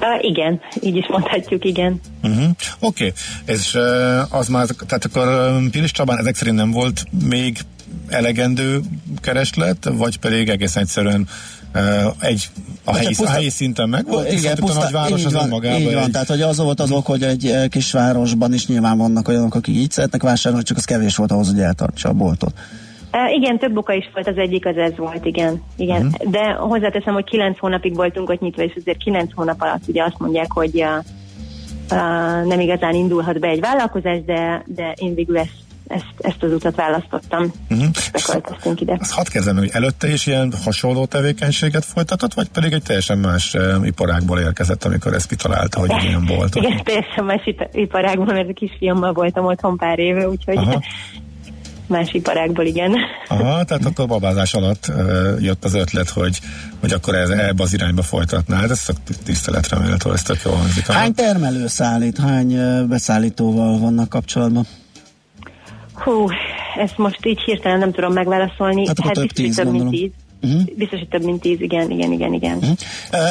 Uh, 0.00 0.24
igen, 0.24 0.60
így 0.80 0.96
is 0.96 1.06
mondhatjuk, 1.08 1.64
igen. 1.64 2.00
Uh-huh. 2.22 2.44
Oké, 2.80 3.06
okay. 3.06 3.12
és 3.54 3.74
uh, 3.74 4.34
az 4.34 4.48
már, 4.48 4.66
tehát 4.66 5.04
akkor 5.04 5.56
Pilis 5.70 5.90
Csabán 5.90 6.18
ezek 6.18 6.34
szerint 6.34 6.56
nem 6.56 6.70
volt 6.70 7.04
még 7.28 7.58
elegendő 8.08 8.80
kereslet, 9.22 9.90
vagy 9.92 10.18
pedig 10.18 10.48
egész 10.48 10.76
egyszerűen 10.76 11.28
egy 12.18 12.50
a 12.84 12.94
helyi, 12.94 13.06
puszta, 13.06 13.24
a 13.24 13.30
helyi 13.30 13.48
szinten 13.48 13.88
meg 13.88 14.06
volt, 14.06 14.32
igen, 14.32 14.56
puszta, 14.56 14.80
a 14.80 14.82
nagyváros 14.82 15.24
az 15.24 15.34
önmagában. 15.34 15.80
Így 15.80 15.94
van, 15.94 16.02
egy... 16.02 16.10
tehát 16.10 16.28
hogy 16.28 16.40
az 16.40 16.58
volt 16.58 16.80
az 16.80 16.90
ok, 16.90 17.06
hogy 17.06 17.22
egy 17.22 17.54
kisvárosban 17.68 18.52
is 18.52 18.66
nyilván 18.66 18.98
vannak 18.98 19.28
olyanok, 19.28 19.54
akik 19.54 19.76
így 19.76 19.90
szeretnek 19.90 20.22
vásárolni, 20.22 20.64
csak 20.64 20.76
az 20.76 20.84
kevés 20.84 21.16
volt 21.16 21.32
ahhoz, 21.32 21.50
hogy 21.50 21.60
eltartsa 21.60 22.08
a 22.08 22.12
boltot. 22.12 22.52
Uh, 23.12 23.36
igen, 23.36 23.58
több 23.58 23.76
oka 23.76 23.92
is 23.92 24.10
volt, 24.14 24.28
az 24.28 24.36
egyik 24.36 24.66
az 24.66 24.76
ez 24.76 24.96
volt, 24.96 25.24
igen. 25.24 25.62
igen. 25.76 26.06
Uh-huh. 26.06 26.30
De 26.30 26.52
hozzáteszem, 26.52 27.14
hogy 27.14 27.24
kilenc 27.24 27.58
hónapig 27.58 27.94
voltunk 27.94 28.28
ott 28.28 28.40
nyitva, 28.40 28.62
és 28.62 28.72
azért 28.76 28.98
kilenc 28.98 29.34
hónap 29.34 29.62
alatt 29.62 29.82
ugye 29.86 30.02
azt 30.02 30.18
mondják, 30.18 30.52
hogy 30.52 30.82
uh, 30.82 30.88
uh, 31.90 32.46
nem 32.46 32.60
igazán 32.60 32.94
indulhat 32.94 33.38
be 33.38 33.48
egy 33.48 33.60
vállalkozás, 33.60 34.24
de, 34.24 34.64
de 34.66 34.94
én 34.96 35.14
végül 35.14 35.38
ezt 35.38 35.60
ezt, 35.92 36.14
ezt 36.18 36.42
az 36.42 36.52
utat 36.52 36.74
választottam, 36.74 37.52
uh-huh. 37.70 37.88
beköltöztünk 38.12 38.80
ide. 38.80 38.96
Azt 39.00 39.12
hadd 39.12 39.30
kezdem, 39.30 39.56
hogy 39.56 39.70
előtte 39.72 40.12
is 40.12 40.26
ilyen 40.26 40.52
hasonló 40.64 41.04
tevékenységet 41.04 41.84
folytatott, 41.84 42.34
vagy 42.34 42.48
pedig 42.48 42.72
egy 42.72 42.82
teljesen 42.82 43.18
más 43.18 43.54
uh, 43.54 43.86
iparágból 43.86 44.38
érkezett, 44.38 44.84
amikor 44.84 45.14
ezt 45.14 45.28
kitalálta, 45.28 45.78
hogy 45.78 45.90
ilyen 46.02 46.24
volt? 46.36 46.54
Igen, 46.54 46.82
teljesen 46.84 47.24
más 47.24 47.40
iparágból, 47.72 48.26
mert 48.26 48.48
a 48.48 48.52
kisfiammal 48.52 49.12
voltam 49.12 49.44
otthon 49.44 49.76
pár 49.76 49.98
éve, 49.98 50.28
úgyhogy 50.28 50.56
Aha. 50.56 50.82
más 51.86 52.12
iparágból, 52.12 52.64
igen. 52.64 52.96
Aha, 53.28 53.62
tehát 53.64 53.84
akkor 53.84 54.06
babázás 54.06 54.54
alatt 54.54 54.86
uh, 54.88 55.36
jött 55.40 55.64
az 55.64 55.74
ötlet, 55.74 56.08
hogy, 56.08 56.40
hogy 56.80 56.92
akkor 56.92 57.14
ez, 57.14 57.28
ebbe 57.28 57.62
az 57.62 57.74
irányba 57.74 58.02
folytatnád, 58.02 58.70
ez 58.70 58.88
a 58.88 58.92
tiszteletre 59.24 59.78
méltó, 59.78 60.12
ez 60.12 60.22
tök 60.22 60.42
jó 60.44 60.50
hangzik. 60.50 60.86
Hány 60.86 61.14
termelő 61.14 61.66
szállít, 61.66 62.18
hány 62.18 62.56
beszállítóval 62.88 63.78
vannak 63.78 64.08
kapcsolatban? 64.08 64.66
Hú, 66.04 66.26
ezt 66.76 66.98
most 66.98 67.26
így 67.26 67.40
hirtelen 67.40 67.78
nem 67.78 67.92
tudom 67.92 68.12
megválaszolni. 68.12 68.86
Hát, 68.86 69.00
hát 69.00 69.12
több 69.12 69.30
tíz, 69.30 69.56
több 69.56 69.70
mint 69.70 69.90
tíz. 69.90 70.10
Uh-huh. 70.42 70.62
Biztos, 70.76 70.98
hogy 70.98 71.08
több 71.08 71.24
mint 71.24 71.40
tíz, 71.40 71.60
igen, 71.60 71.90
igen, 71.90 72.12
igen, 72.12 72.32
igen. 72.32 72.56
Uh-huh. 72.56 72.76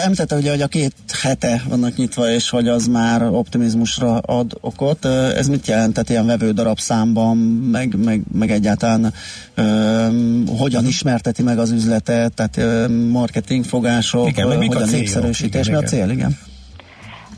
Említette 0.03 0.35
ugye, 0.35 0.49
hogy 0.49 0.61
a 0.61 0.67
két 0.67 0.93
hete 1.21 1.61
vannak 1.69 1.95
nyitva, 1.95 2.29
és 2.29 2.49
hogy 2.49 2.67
az 2.67 2.87
már 2.87 3.23
optimizmusra 3.23 4.17
ad 4.17 4.57
okot. 4.61 5.05
Ez 5.05 5.47
mit 5.47 5.67
jelent? 5.67 5.93
Tehát 5.93 6.09
ilyen 6.09 6.25
vevő 6.25 6.51
darabszámban, 6.51 7.37
meg, 7.71 7.95
meg, 8.03 8.21
meg 8.33 8.51
egyáltalán 8.51 9.13
um, 9.57 10.43
hogyan 10.57 10.85
ismerteti 10.85 11.43
meg 11.43 11.59
az 11.59 11.71
üzletet, 11.71 12.33
tehát 12.33 12.87
um, 12.87 12.95
marketingfogások, 12.95 14.27
igen, 14.27 14.47
meg 14.47 14.57
hogyan 14.57 14.81
a 14.81 14.85
népszerűsítés, 14.85 15.67
mi 15.67 15.75
a 15.75 15.81
cél, 15.81 16.09
igen? 16.09 16.37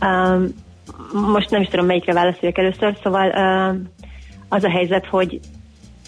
Um, 0.02 0.48
most 1.32 1.50
nem 1.50 1.62
is 1.62 1.68
tudom, 1.68 1.86
melyikre 1.86 2.14
válaszoljak 2.14 2.58
először, 2.58 2.98
szóval 3.04 3.28
uh, 3.28 3.76
az 4.54 4.64
a 4.64 4.70
helyzet, 4.70 5.06
hogy 5.06 5.40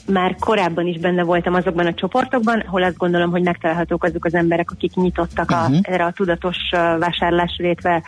már 0.07 0.35
korábban 0.39 0.87
is 0.87 0.99
benne 0.99 1.23
voltam 1.23 1.53
azokban 1.53 1.85
a 1.85 1.93
csoportokban, 1.93 2.59
ahol 2.59 2.83
azt 2.83 2.97
gondolom, 2.97 3.31
hogy 3.31 3.41
megtalálhatók 3.41 4.03
azok 4.03 4.25
az 4.25 4.33
emberek, 4.33 4.71
akik 4.71 4.93
nyitottak 4.93 5.51
a, 5.51 5.61
uh-huh. 5.61 5.79
erre 5.81 6.05
a 6.05 6.11
tudatos 6.11 6.57
vásárlásra, 6.71 7.65
illetve, 7.65 8.03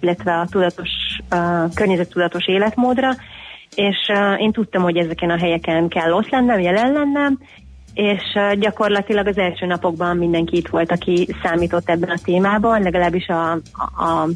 illetve 0.00 0.32
a 0.32 0.46
tudatos, 0.50 0.90
uh, 1.30 1.74
környezettudatos 1.74 2.46
életmódra, 2.48 3.14
és 3.74 3.96
uh, 4.08 4.40
én 4.40 4.52
tudtam, 4.52 4.82
hogy 4.82 4.96
ezeken 4.96 5.30
a 5.30 5.38
helyeken 5.38 5.88
kell 5.88 6.12
ott 6.12 6.28
lennem, 6.28 6.60
jelen 6.60 6.92
lennem, 6.92 7.38
és 7.94 8.22
uh, 8.34 8.52
gyakorlatilag 8.58 9.26
az 9.26 9.38
első 9.38 9.66
napokban 9.66 10.16
mindenki 10.16 10.56
itt 10.56 10.68
volt, 10.68 10.92
aki 10.92 11.28
számított 11.42 11.90
ebben 11.90 12.10
a 12.10 12.20
témában, 12.24 12.82
legalábbis 12.82 13.26
a, 13.26 13.52
a, 13.52 14.04
a 14.04 14.28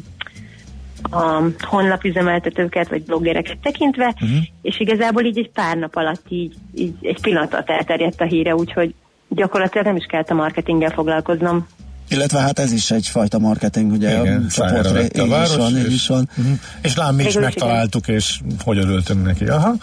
a 1.11 1.41
honlapüzemeltetőket 1.59 2.89
vagy 2.89 3.03
bloggereket 3.03 3.57
tekintve, 3.57 4.05
uh-huh. 4.05 4.37
és 4.61 4.79
igazából 4.79 5.23
így 5.23 5.37
egy 5.37 5.51
pár 5.51 5.77
nap 5.77 5.95
alatt 5.95 6.23
így, 6.29 6.53
így 6.75 6.93
egy 7.01 7.21
pillanat 7.21 7.53
alatt 7.53 7.69
elterjedt 7.69 8.21
a 8.21 8.25
híre, 8.25 8.55
úgyhogy 8.55 8.93
gyakorlatilag 9.29 9.85
nem 9.85 9.95
is 9.95 10.05
kellett 10.05 10.29
a 10.29 10.33
marketinggel 10.33 10.89
foglalkoznom. 10.89 11.67
Illetve 12.09 12.39
hát 12.39 12.59
ez 12.59 12.71
is 12.71 12.91
egyfajta 12.91 13.39
marketing, 13.39 13.91
ugye 13.91 14.19
Igen, 14.19 14.45
a 14.49 14.51
csoportra, 14.51 15.23
a 15.23 15.27
város, 15.27 15.49
is 15.49 15.55
van, 15.55 15.77
és, 15.77 15.93
is 15.93 16.07
van. 16.07 16.29
Uh-huh. 16.37 16.53
És 16.81 16.95
lám, 16.95 17.15
mi 17.15 17.23
is 17.23 17.33
megtaláltuk, 17.33 18.07
és 18.07 18.39
hogy 18.63 18.77
örültünk 18.77 19.23
neki. 19.25 19.45
Aha. 19.45 19.73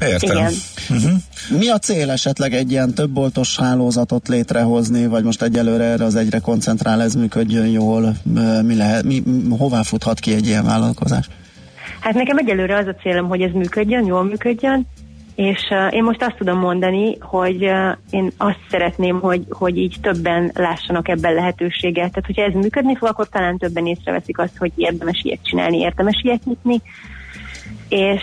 Értem. 0.00 0.36
Igen. 0.36 0.52
Uh-huh. 0.90 1.12
Mi 1.58 1.68
a 1.68 1.78
cél 1.78 2.10
esetleg 2.10 2.52
egy 2.52 2.70
ilyen 2.70 2.94
többboltos 2.94 3.58
hálózatot 3.58 4.28
létrehozni, 4.28 5.06
vagy 5.06 5.24
most 5.24 5.42
egyelőre 5.42 5.84
erre 5.84 6.04
az 6.04 6.14
egyre 6.14 6.38
koncentrál, 6.38 7.02
ez 7.02 7.14
működjön 7.14 7.66
jól, 7.66 8.12
mi 8.62 8.76
lehet, 8.76 9.04
mi, 9.04 9.22
hová 9.58 9.82
futhat 9.82 10.20
ki 10.20 10.34
egy 10.34 10.46
ilyen 10.46 10.64
vállalkozás? 10.64 11.28
Hát 12.00 12.14
nekem 12.14 12.38
egyelőre 12.38 12.76
az 12.76 12.86
a 12.86 12.94
célom, 13.02 13.28
hogy 13.28 13.40
ez 13.40 13.52
működjön, 13.52 14.04
jól 14.04 14.24
működjön, 14.24 14.86
és 15.34 15.60
uh, 15.70 15.94
én 15.94 16.02
most 16.02 16.22
azt 16.22 16.36
tudom 16.36 16.58
mondani, 16.58 17.16
hogy 17.20 17.64
uh, 17.64 17.96
én 18.10 18.32
azt 18.36 18.60
szeretném, 18.70 19.20
hogy, 19.20 19.44
hogy 19.48 19.76
így 19.76 19.96
többen 20.02 20.50
lássanak 20.54 21.08
ebben 21.08 21.34
lehetőséget. 21.34 22.10
Tehát, 22.10 22.26
hogyha 22.26 22.42
ez 22.42 22.52
működni 22.52 22.96
fog, 22.96 23.08
akkor 23.08 23.28
talán 23.28 23.58
többen 23.58 23.86
észreveszik 23.86 24.38
azt, 24.38 24.56
hogy 24.58 24.72
érdemes 24.74 25.20
ilyet 25.22 25.38
csinálni, 25.42 25.78
érdemes 25.78 26.20
ilyet 26.22 26.44
nyitni, 26.44 26.82
és, 27.88 28.22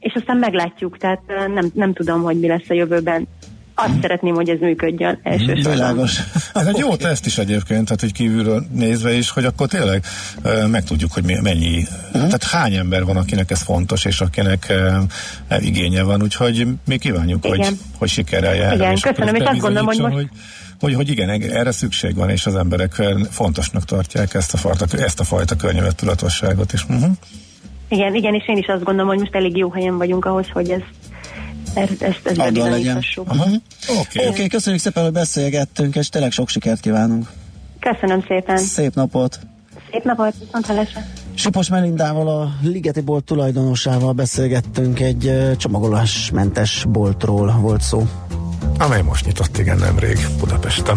és 0.00 0.12
aztán 0.14 0.36
meglátjuk, 0.36 0.98
tehát 0.98 1.22
nem, 1.54 1.70
nem 1.74 1.92
tudom, 1.92 2.22
hogy 2.22 2.40
mi 2.40 2.46
lesz 2.46 2.68
a 2.68 2.74
jövőben. 2.74 3.26
Azt 3.76 4.00
szeretném, 4.00 4.34
hogy 4.34 4.48
ez 4.48 4.58
működjön 4.60 5.18
elsősorban. 5.22 5.72
Világos. 5.72 6.18
Ez 6.54 6.66
egy 6.66 6.76
jó 6.76 6.96
teszt 6.96 7.26
is 7.26 7.38
egyébként, 7.38 7.84
tehát 7.84 8.00
hogy 8.00 8.12
kívülről 8.12 8.66
nézve 8.72 9.12
is, 9.12 9.30
hogy 9.30 9.44
akkor 9.44 9.68
tényleg 9.68 10.04
uh, 10.44 10.68
megtudjuk, 10.68 11.12
hogy 11.12 11.24
mennyi, 11.24 11.76
uh-huh. 11.76 12.12
tehát 12.12 12.42
hány 12.42 12.74
ember 12.74 13.04
van, 13.04 13.16
akinek 13.16 13.50
ez 13.50 13.62
fontos, 13.62 14.04
és 14.04 14.20
akinek 14.20 14.66
uh, 15.50 15.64
igénye 15.64 16.02
van, 16.02 16.22
úgyhogy 16.22 16.66
mi 16.86 16.98
kívánjuk, 16.98 17.44
igen. 17.44 17.58
hogy, 17.58 17.76
hogy 17.98 18.08
sikerrel 18.08 18.54
jár. 18.54 18.74
Igen, 18.74 18.92
és 18.92 19.00
köszönöm, 19.00 19.34
és 19.34 19.44
azt 19.44 19.58
gondolom, 19.58 19.86
hogy 19.86 19.98
most... 19.98 20.14
Hogy, 20.14 20.28
hogy, 20.80 20.94
hogy 20.94 21.08
igen, 21.08 21.28
erre 21.30 21.72
szükség 21.72 22.14
van, 22.14 22.30
és 22.30 22.46
az 22.46 22.54
emberek 22.54 23.02
fontosnak 23.30 23.84
tartják 23.84 24.34
ezt 24.34 24.54
a 24.54 24.56
fajta, 24.56 24.98
ezt 24.98 25.20
a 25.20 25.24
fajta 25.24 25.56
környezettudatosságot 25.56 26.72
is. 26.72 26.84
Uh-huh. 26.88 27.16
Igen, 27.94 28.14
igen, 28.14 28.34
és 28.34 28.48
én 28.48 28.56
is 28.56 28.66
azt 28.66 28.82
gondolom, 28.82 29.08
hogy 29.08 29.18
most 29.18 29.34
elég 29.34 29.56
jó 29.56 29.70
helyen 29.70 29.96
vagyunk 29.96 30.24
ahhoz, 30.24 30.46
hogy 30.52 30.70
ez 30.70 30.80
ezt, 31.74 32.02
ezt, 32.02 32.26
ezt 32.26 32.36
bebizonyíthassuk. 32.36 33.30
Oké, 33.30 33.60
okay. 33.98 34.28
okay, 34.28 34.46
köszönjük 34.46 34.82
szépen, 34.82 35.02
hogy 35.02 35.12
beszélgettünk, 35.12 35.96
és 35.96 36.08
tényleg 36.08 36.30
sok 36.30 36.48
sikert 36.48 36.80
kívánunk. 36.80 37.28
Köszönöm 37.80 38.24
szépen. 38.28 38.56
Szép 38.56 38.94
napot. 38.94 39.38
Szép 39.90 40.04
napot, 40.04 40.34
viszont 40.38 40.66
hallásra. 40.66 41.00
Sipos 41.34 41.68
Melindával, 41.68 42.28
a 42.28 42.48
Ligeti 42.62 43.00
Bolt 43.00 43.24
tulajdonosával 43.24 44.12
beszélgettünk, 44.12 45.00
egy 45.00 45.32
csomagolásmentes 45.56 46.84
boltról 46.88 47.54
volt 47.60 47.80
szó. 47.80 48.02
Amely 48.78 49.02
most 49.02 49.26
nyitott 49.26 49.58
igen 49.58 49.78
nemrég 49.78 50.18
Budapesten. 50.38 50.96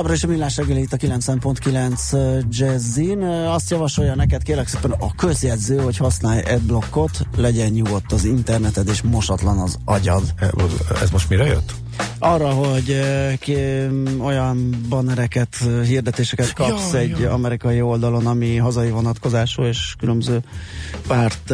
Továbbra 0.00 0.18
is 0.18 0.28
a 0.28 0.32
millás 0.32 0.56
reggeli 0.56 0.80
itt 0.80 0.92
a 0.92 0.96
90.9 0.96 2.44
Jazzin. 2.50 3.22
Azt 3.22 3.70
javasolja 3.70 4.14
neked 4.14 4.42
kérlek 4.42 4.68
szépen 4.68 4.90
a 4.90 5.14
közjegyző, 5.14 5.78
hogy 5.78 5.96
használj 5.96 6.42
adblockot, 6.42 7.26
legyen 7.36 7.70
nyugodt 7.70 8.12
az 8.12 8.24
interneted 8.24 8.88
és 8.88 9.02
mosatlan 9.02 9.58
az 9.58 9.78
agyad. 9.84 10.34
Ez 11.02 11.10
most 11.10 11.28
mire 11.28 11.46
jött? 11.46 11.72
arra, 12.18 12.50
hogy 12.50 13.00
ki, 13.38 13.56
olyan 14.18 14.84
bannereket, 14.88 15.56
hirdetéseket 15.84 16.52
kapsz 16.52 16.92
ja, 16.92 16.98
egy 16.98 17.18
ja. 17.18 17.32
amerikai 17.32 17.80
oldalon, 17.80 18.26
ami 18.26 18.56
hazai 18.56 18.90
vonatkozású, 18.90 19.62
és 19.62 19.94
különböző 19.98 20.40
párt, 21.06 21.52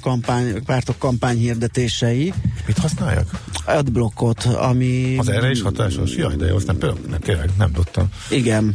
kampány, 0.00 0.64
pártok 0.64 0.98
kampányhirdetései. 0.98 2.32
Mit 2.66 2.78
használják? 2.78 3.26
Adblockot, 3.64 4.44
ami... 4.44 5.16
Az 5.18 5.28
erre 5.28 5.50
is 5.50 5.62
hatásos? 5.62 6.16
Jaj, 6.16 6.34
de 6.34 6.46
jó, 6.46 6.56
azt 6.56 6.66
nem, 6.66 6.76
nem, 7.10 7.20
tényleg 7.20 7.50
nem 7.58 7.72
tudtam. 7.72 8.08
Igen. 8.30 8.74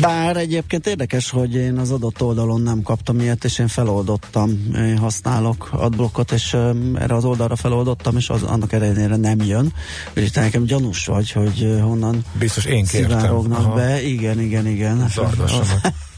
Bár 0.00 0.36
egyébként 0.36 0.86
érdekes, 0.86 1.30
hogy 1.30 1.54
én 1.54 1.78
az 1.78 1.90
adott 1.90 2.22
oldalon 2.22 2.60
nem 2.60 2.82
kaptam 2.82 3.20
ilyet, 3.20 3.44
és 3.44 3.58
én 3.58 3.68
feloldottam, 3.68 4.70
én 4.74 4.98
használok 4.98 5.68
adblockot, 5.72 6.32
és 6.32 6.54
erre 6.94 7.14
az 7.14 7.24
oldalra 7.24 7.56
feloldottam, 7.56 8.16
és 8.16 8.30
az, 8.30 8.42
annak 8.42 8.72
ellenére 8.72 9.16
nem 9.16 9.42
jön. 9.42 9.72
Úgyhogy 10.08 10.32
te 10.32 10.40
nekem 10.40 10.64
gyanús 10.64 11.06
vagy, 11.06 11.30
hogy 11.30 11.78
honnan 11.82 12.24
Biztos 12.38 12.64
én 12.64 12.86
kértem. 12.86 13.74
be. 13.74 14.02
Igen, 14.02 14.40
igen, 14.40 14.66
igen. 14.66 15.10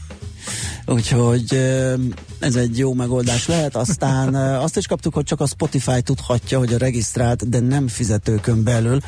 Úgyhogy 0.87 1.53
ez 2.39 2.55
egy 2.55 2.77
jó 2.77 2.93
megoldás 2.93 3.47
lehet. 3.47 3.75
Aztán 3.75 4.35
azt 4.35 4.77
is 4.77 4.87
kaptuk, 4.87 5.13
hogy 5.13 5.23
csak 5.23 5.41
a 5.41 5.45
Spotify 5.45 6.01
tudhatja, 6.01 6.57
hogy 6.57 6.73
a 6.73 6.77
regisztrált, 6.77 7.49
de 7.49 7.59
nem 7.59 7.87
fizetőkön 7.87 8.63
belül 8.63 8.99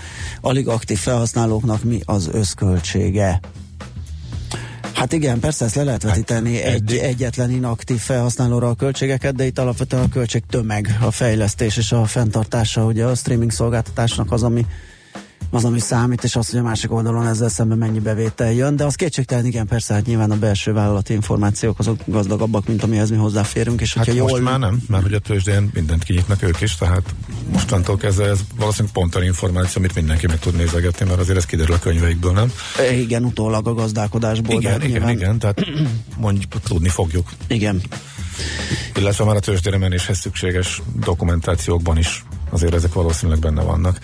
alig 0.42 0.68
aktív 0.68 0.98
felhasználóknak 0.98 1.84
mi 1.84 2.00
az 2.06 2.30
összköltsége. 2.32 3.40
Hát 4.94 5.14
igen, 5.14 5.40
persze 5.40 5.66
ezt 5.66 5.76
le 5.76 5.84
lehet 5.84 6.04
hát 6.04 6.12
vetíteni 6.12 6.62
hát, 6.62 6.66
egy 6.66 6.96
egyetlen 6.96 7.52
inaktív 7.52 8.00
felhasználóra 8.00 8.70
a 8.70 8.76
költségeket, 8.76 9.36
de 9.36 9.46
itt 9.46 9.60
alapvetően 9.60 10.04
a 10.04 10.10
költség 10.10 10.44
tömeg, 10.50 10.98
a 11.02 11.12
fejlesztés 11.12 11.78
és 11.78 11.92
a 11.92 12.06
fenntartása, 12.06 12.86
ugye 12.86 13.06
a 13.06 13.16
streaming 13.16 13.52
szolgáltatásnak 13.52 14.32
az, 14.32 14.44
ami 14.44 14.66
az, 15.52 15.66
ami 15.66 15.80
számít, 15.80 16.24
és 16.24 16.36
az, 16.36 16.50
hogy 16.50 16.60
a 16.60 16.64
másik 16.64 16.92
oldalon 16.92 17.28
ezzel 17.28 17.50
szemben 17.50 17.78
mennyi 17.78 18.00
bevétel 18.00 18.52
jön, 18.52 18.76
de 18.76 18.86
az 18.86 18.96
kétségtelen, 18.96 19.46
igen, 19.46 19.68
persze, 19.68 19.94
hát 19.94 20.06
nyilván 20.06 20.32
a 20.32 20.38
belső 20.38 20.74
vállalati 20.74 21.14
információk 21.14 21.80
azok 21.80 22.00
gazdagabbak, 22.06 22.68
mint 22.68 22.84
amihez 22.84 23.10
mi 23.10 23.18
hozzáférünk, 23.18 23.82
és 23.82 23.94
hát 23.94 24.06
hogyha 24.06 24.22
most 24.22 24.34
jól... 24.34 24.44
már 24.44 24.60
nem, 24.60 24.82
mert 24.88 25.04
hogy 25.04 25.14
a 25.14 25.20
tőzsdén 25.20 25.70
mindent 25.74 26.04
kinyitnak 26.04 26.44
ők 26.44 26.62
is, 26.62 26.76
tehát 26.76 27.16
mostantól 27.52 27.98
kezdve 27.98 28.26
ez 28.26 28.40
valószínűleg 28.56 28.94
pont 28.94 29.16
olyan 29.16 29.28
információ, 29.28 29.82
amit 29.82 29.96
mindenki 29.96 30.28
meg 30.28 30.40
tud 30.40 30.56
nézegetni, 30.56 31.06
mert 31.06 31.20
azért 31.20 31.38
ez 31.38 31.46
kiderül 31.46 31.76
a 31.76 31.80
könyveikből, 31.80 32.32
nem? 32.32 32.52
Igen, 32.92 33.24
utólag 33.24 33.68
a 33.68 33.74
gazdálkodásból. 33.74 34.60
Igen, 34.60 34.76
igen, 34.76 34.90
nyilván... 34.90 35.10
igen, 35.10 35.40
tehát 35.40 35.66
mondjuk 36.18 36.62
tudni 36.64 36.90
fogjuk. 36.90 37.30
Igen. 37.48 37.82
Illetve 38.96 39.24
már 39.24 39.36
a 39.36 39.40
tőzsdére 39.40 39.78
menéshez 39.78 40.18
szükséges 40.18 40.82
dokumentációkban 41.00 41.98
is 41.98 42.24
azért 42.50 42.74
ezek 42.74 42.94
valószínűleg 42.94 43.40
benne 43.40 43.64
vannak 43.64 44.00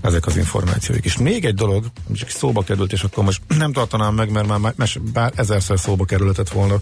ezek 0.00 0.26
az 0.26 0.36
információik. 0.36 1.04
És 1.04 1.16
még 1.16 1.44
egy 1.44 1.54
dolog, 1.54 1.84
csak 2.14 2.28
szóba 2.28 2.62
került, 2.62 2.92
és 2.92 3.02
akkor 3.02 3.24
most 3.24 3.42
nem 3.48 3.72
tartanám 3.72 4.14
meg, 4.14 4.30
mert 4.30 4.46
már 4.46 4.72
mes, 4.76 4.98
bár 5.12 5.32
ezerszer 5.36 5.78
szóba 5.78 6.04
kerülhetett 6.04 6.48
volna 6.48 6.78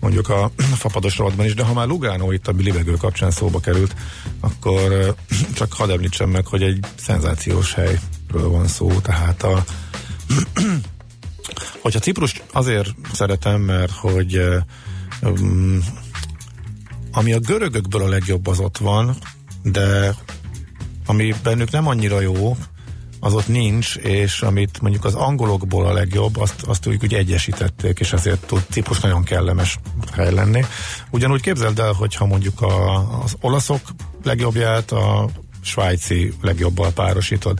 mondjuk 0.00 0.28
a 0.28 0.50
fapados 0.82 1.16
rovatban 1.16 1.46
is, 1.46 1.54
de 1.54 1.64
ha 1.64 1.72
már 1.72 1.86
Lugano 1.86 2.32
itt 2.32 2.48
a 2.48 2.54
libegő 2.56 2.92
kapcsán 2.92 3.30
szóba 3.30 3.60
került, 3.60 3.94
akkor 4.40 5.14
csak 5.54 5.72
hadd 5.72 5.90
említsem 5.90 6.30
meg, 6.30 6.46
hogy 6.46 6.62
egy 6.62 6.78
szenzációs 6.94 7.74
helyről 7.74 8.48
van 8.48 8.66
szó, 8.66 9.00
tehát 9.00 9.42
a 9.42 9.64
hogyha 11.82 11.98
Ciprus 11.98 12.42
azért 12.52 12.94
szeretem, 13.12 13.60
mert 13.60 13.92
hogy 13.92 14.40
um, 15.22 15.84
ami 17.12 17.32
a 17.32 17.38
görögökből 17.38 18.02
a 18.02 18.08
legjobb 18.08 18.46
az 18.46 18.58
ott 18.58 18.78
van, 18.78 19.16
de 19.62 20.14
ami 21.12 21.34
bennük 21.42 21.70
nem 21.70 21.86
annyira 21.86 22.20
jó, 22.20 22.56
az 23.20 23.34
ott 23.34 23.48
nincs, 23.48 23.96
és 23.96 24.40
amit 24.42 24.80
mondjuk 24.80 25.04
az 25.04 25.14
angolokból 25.14 25.86
a 25.86 25.92
legjobb, 25.92 26.36
azt, 26.36 26.62
azt 26.62 26.86
úgy, 26.86 26.98
úgy 27.02 27.14
egyesítették, 27.14 28.00
és 28.00 28.12
ezért 28.12 28.46
tud 28.46 28.62
Ciprus 28.70 29.00
nagyon 29.00 29.24
kellemes 29.24 29.78
hely 30.12 30.32
lenni. 30.32 30.64
Ugyanúgy 31.10 31.40
képzeld 31.40 31.78
el, 31.78 31.92
hogyha 31.92 32.26
mondjuk 32.26 32.60
a, 32.60 32.96
az 33.22 33.36
olaszok 33.40 33.80
legjobbját 34.22 34.92
a 34.92 35.28
svájci 35.60 36.32
legjobbal 36.40 36.90
párosítod. 36.90 37.58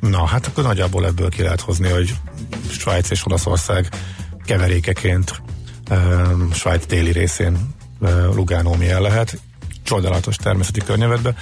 Na, 0.00 0.26
hát 0.26 0.46
akkor 0.46 0.64
nagyjából 0.64 1.06
ebből 1.06 1.28
ki 1.28 1.42
lehet 1.42 1.60
hozni, 1.60 1.88
hogy 1.88 2.14
Svájc 2.70 3.10
és 3.10 3.26
Olaszország 3.26 3.88
keverékeként 4.44 5.42
um, 5.90 6.52
Svájc 6.52 6.86
déli 6.86 7.12
részén 7.12 7.74
uh, 8.00 8.34
Lugano 8.34 8.74
milyen 8.76 9.02
lehet. 9.02 9.40
Csodálatos 9.82 10.36
természeti 10.36 10.80
környezetben 10.80 11.36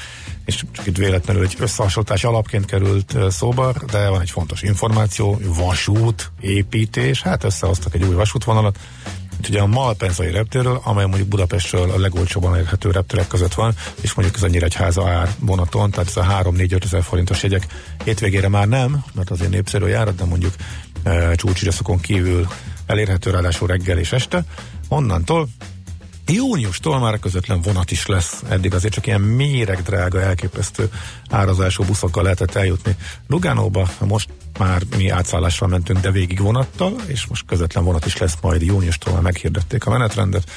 és 0.45 0.65
csak 0.73 0.87
itt 0.87 0.97
véletlenül 0.97 1.43
egy 1.43 1.57
összehasonlítás 1.59 2.25
alapként 2.25 2.65
került 2.65 3.17
szóba, 3.31 3.75
de 3.91 4.09
van 4.09 4.21
egy 4.21 4.31
fontos 4.31 4.63
információ, 4.63 5.41
vasút, 5.45 6.31
építés, 6.41 7.23
hát 7.23 7.45
összehoztak 7.45 7.95
egy 7.95 8.03
új 8.03 8.15
vasútvonalat, 8.15 8.79
ugye 9.49 9.61
a 9.61 9.67
Malpenzai 9.67 10.31
reptérről, 10.31 10.81
amely 10.85 11.07
mondjuk 11.07 11.29
Budapestről 11.29 11.91
a 11.91 11.99
legolcsóban 11.99 12.55
elérhető 12.55 12.91
repterek 12.91 13.27
között 13.27 13.55
van, 13.55 13.75
és 14.01 14.15
mondjuk 14.15 14.37
ez 14.37 14.43
a 14.43 14.49
Nyíregyháza 14.49 15.09
ár 15.09 15.35
vonaton, 15.39 15.91
tehát 15.91 16.09
ez 16.09 16.17
a 16.17 16.43
3-4-5 16.43 16.85
ezer 16.85 17.03
forintos 17.03 17.43
jegyek. 17.43 17.67
Hétvégére 18.05 18.49
már 18.49 18.69
nem, 18.69 19.05
mert 19.15 19.31
azért 19.31 19.51
népszerű 19.51 19.87
járat, 19.87 20.15
de 20.15 20.25
mondjuk 20.25 20.55
e, 21.03 21.35
csúcsidőszakon 21.35 22.01
kívül 22.01 22.47
elérhető 22.87 23.31
ráadásul 23.31 23.69
reggel 23.69 23.99
és 23.99 24.13
este. 24.13 24.45
Onnantól 24.89 25.49
Júniustól 26.27 26.99
már 26.99 27.19
közvetlen 27.19 27.61
vonat 27.61 27.91
is 27.91 28.07
lesz. 28.07 28.43
Eddig 28.49 28.75
azért 28.75 28.93
csak 28.93 29.07
ilyen 29.07 29.21
méreg 29.21 29.83
drága, 29.83 30.21
elképesztő 30.21 30.91
árazású 31.31 31.85
buszokkal 31.85 32.23
lehetett 32.23 32.55
eljutni 32.55 32.97
Lugánóba. 33.27 33.89
Most 34.01 34.29
már 34.59 34.83
mi 34.97 35.09
átszállással 35.09 35.69
mentünk, 35.69 36.01
de 36.01 36.11
végig 36.11 36.41
vonattal, 36.41 36.95
és 37.07 37.27
most 37.27 37.47
közvetlen 37.47 37.85
vonat 37.85 38.07
is 38.07 38.17
lesz 38.17 38.37
majd 38.41 38.63
júniustól, 38.63 39.13
már 39.13 39.23
meghirdették 39.23 39.87
a 39.87 39.91
menetrendet, 39.91 40.51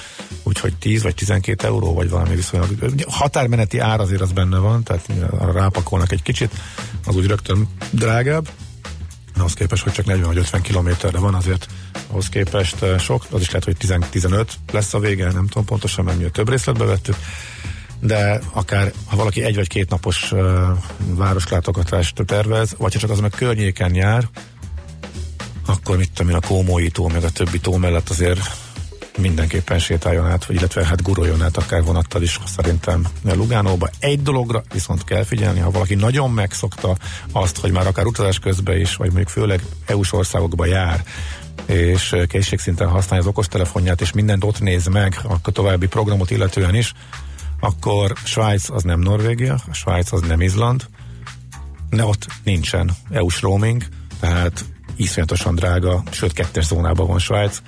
úgyhogy 0.43 0.75
10 0.75 1.03
vagy 1.03 1.15
12 1.15 1.67
euró, 1.67 1.93
vagy 1.93 2.09
valami 2.09 2.35
viszonylag. 2.35 2.69
Határmeneti 3.07 3.79
ár 3.79 3.99
azért 3.99 4.21
az 4.21 4.31
benne 4.31 4.57
van, 4.57 4.83
tehát 4.83 5.09
arra 5.31 5.51
rápakolnak 5.51 6.11
egy 6.11 6.21
kicsit, 6.21 6.51
az 7.05 7.15
úgy 7.15 7.27
rögtön 7.27 7.67
drágább, 7.91 8.49
ahhoz 9.37 9.53
képest, 9.53 9.83
hogy 9.83 9.93
csak 9.93 10.05
40 10.05 10.27
vagy 10.27 10.37
50 10.37 10.61
kilométerre 10.61 11.19
van, 11.19 11.33
azért 11.33 11.67
ahhoz 12.07 12.29
képest 12.29 12.81
eh, 12.81 12.99
sok, 12.99 13.25
az 13.31 13.41
is 13.41 13.47
lehet, 13.47 13.63
hogy 13.63 13.77
10, 13.77 13.95
15 14.09 14.53
lesz 14.71 14.93
a 14.93 14.99
vége, 14.99 15.31
nem 15.31 15.47
tudom 15.47 15.65
pontosan, 15.65 16.05
mert 16.05 16.17
mi 16.17 16.23
a 16.23 16.29
több 16.29 16.49
részletbe 16.49 16.85
vettük, 16.85 17.15
de 17.99 18.39
akár 18.51 18.91
ha 19.05 19.15
valaki 19.15 19.43
egy 19.43 19.55
vagy 19.55 19.67
két 19.67 19.89
napos 19.89 20.31
uh, 20.31 20.41
városlátogatást 20.97 22.25
tervez, 22.25 22.75
vagy 22.77 22.93
ha 22.93 22.99
csak 22.99 23.09
az 23.09 23.19
meg 23.19 23.31
környéken 23.31 23.95
jár, 23.95 24.29
akkor 25.65 25.97
mit 25.97 26.11
tudom 26.11 26.31
én, 26.31 26.37
a 26.37 26.47
Kómói 26.47 26.89
tó, 26.89 27.07
meg 27.07 27.23
a 27.23 27.29
többi 27.29 27.59
tó 27.59 27.77
mellett 27.77 28.09
azért 28.09 28.39
mindenképpen 29.17 29.79
sétáljon 29.79 30.25
át, 30.25 30.45
vagy 30.45 30.55
illetve 30.55 30.85
hát 30.85 31.01
guruljon 31.01 31.41
át 31.41 31.57
akár 31.57 31.83
vonattal 31.83 32.21
is 32.21 32.39
szerintem 32.45 33.07
Lugánóba. 33.23 33.89
Egy 33.99 34.21
dologra 34.21 34.63
viszont 34.73 35.03
kell 35.03 35.23
figyelni, 35.23 35.59
ha 35.59 35.71
valaki 35.71 35.95
nagyon 35.95 36.31
megszokta 36.31 36.97
azt, 37.31 37.57
hogy 37.57 37.71
már 37.71 37.87
akár 37.87 38.05
utazás 38.05 38.39
közben 38.39 38.79
is, 38.79 38.95
vagy 38.95 39.07
mondjuk 39.07 39.29
főleg 39.29 39.61
EU-s 39.85 40.13
országokba 40.13 40.65
jár, 40.65 41.03
és 41.65 42.15
készségszinten 42.27 42.87
használja 42.87 43.23
az 43.23 43.29
okostelefonját, 43.29 44.01
és 44.01 44.11
mindent 44.11 44.43
ott 44.43 44.59
néz 44.59 44.87
meg, 44.87 45.19
akkor 45.23 45.53
további 45.53 45.87
programot 45.87 46.31
illetően 46.31 46.75
is, 46.75 46.93
akkor 47.59 48.13
Svájc 48.23 48.69
az 48.69 48.83
nem 48.83 48.99
Norvégia, 48.99 49.57
Svájc 49.71 50.11
az 50.11 50.21
nem 50.21 50.41
Izland, 50.41 50.85
de 51.89 52.05
ott 52.05 52.27
nincsen 52.43 52.91
EU-s 53.09 53.41
roaming, 53.41 53.83
tehát 54.19 54.65
iszonyatosan 54.95 55.55
drága, 55.55 56.03
sőt 56.11 56.33
kettes 56.33 56.65
zónában 56.65 57.07
van 57.07 57.19
Svájc, 57.19 57.61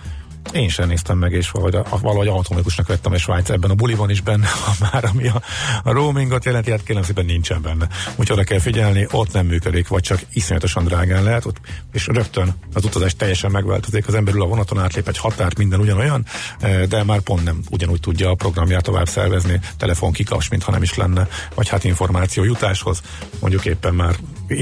én 0.51 0.69
sem 0.69 0.87
néztem 0.87 1.17
meg, 1.17 1.31
és 1.31 1.51
valahogy, 1.51 1.99
valahogy 2.01 2.27
automatikusnak 2.27 2.87
vettem, 2.87 3.13
és 3.13 3.21
Svájc 3.21 3.49
ebben 3.49 3.69
a 3.69 3.73
buliban 3.73 4.09
is 4.09 4.21
benne, 4.21 4.47
ha 4.65 4.73
már 4.91 5.05
ami 5.05 5.27
a, 5.27 5.41
a 5.83 5.91
roamingot 5.91 6.45
jelenti, 6.45 6.71
hát 6.71 6.83
kérem 6.83 7.03
szépen 7.03 7.25
nincsen 7.25 7.61
benne. 7.61 7.87
Úgyhogy 8.09 8.31
oda 8.31 8.43
kell 8.43 8.59
figyelni, 8.59 9.07
ott 9.11 9.33
nem 9.33 9.45
működik, 9.45 9.87
vagy 9.87 10.01
csak 10.01 10.21
iszonyatosan 10.33 10.83
drágán 10.83 11.23
lehet, 11.23 11.45
ott, 11.45 11.57
és 11.91 12.07
rögtön 12.07 12.53
az 12.73 12.85
utazás 12.85 13.15
teljesen 13.15 13.51
megváltozik, 13.51 14.07
az 14.07 14.13
emberül 14.13 14.41
a 14.41 14.45
vonaton 14.47 14.79
átlép 14.79 15.07
egy 15.07 15.17
határt, 15.17 15.57
minden 15.57 15.79
ugyanolyan, 15.79 16.25
eh, 16.59 16.83
de 16.83 17.03
már 17.03 17.19
pont 17.19 17.43
nem 17.43 17.61
ugyanúgy 17.69 17.99
tudja 17.99 18.29
a 18.29 18.35
programját 18.35 18.83
tovább 18.83 19.07
szervezni, 19.07 19.59
telefon 19.77 20.11
kikaps, 20.11 20.49
mintha 20.49 20.71
nem 20.71 20.83
is 20.83 20.93
lenne, 20.93 21.27
vagy 21.55 21.69
hát 21.69 21.83
információ 21.83 22.43
jutáshoz, 22.43 23.01
mondjuk 23.39 23.65
éppen 23.65 23.93
már 23.93 24.15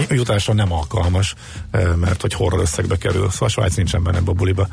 jutásra 0.09 0.53
nem 0.53 0.71
alkalmas, 0.71 1.35
eh, 1.71 1.95
mert 1.95 2.21
hogy 2.21 2.33
horror 2.33 2.59
összegbe 2.59 2.97
kerül, 2.97 3.29
szóval 3.29 3.49
Svájc 3.49 3.75
nincsen 3.75 4.03
benne 4.03 4.17
ebbe 4.17 4.31
a 4.31 4.33
buliba. 4.33 4.67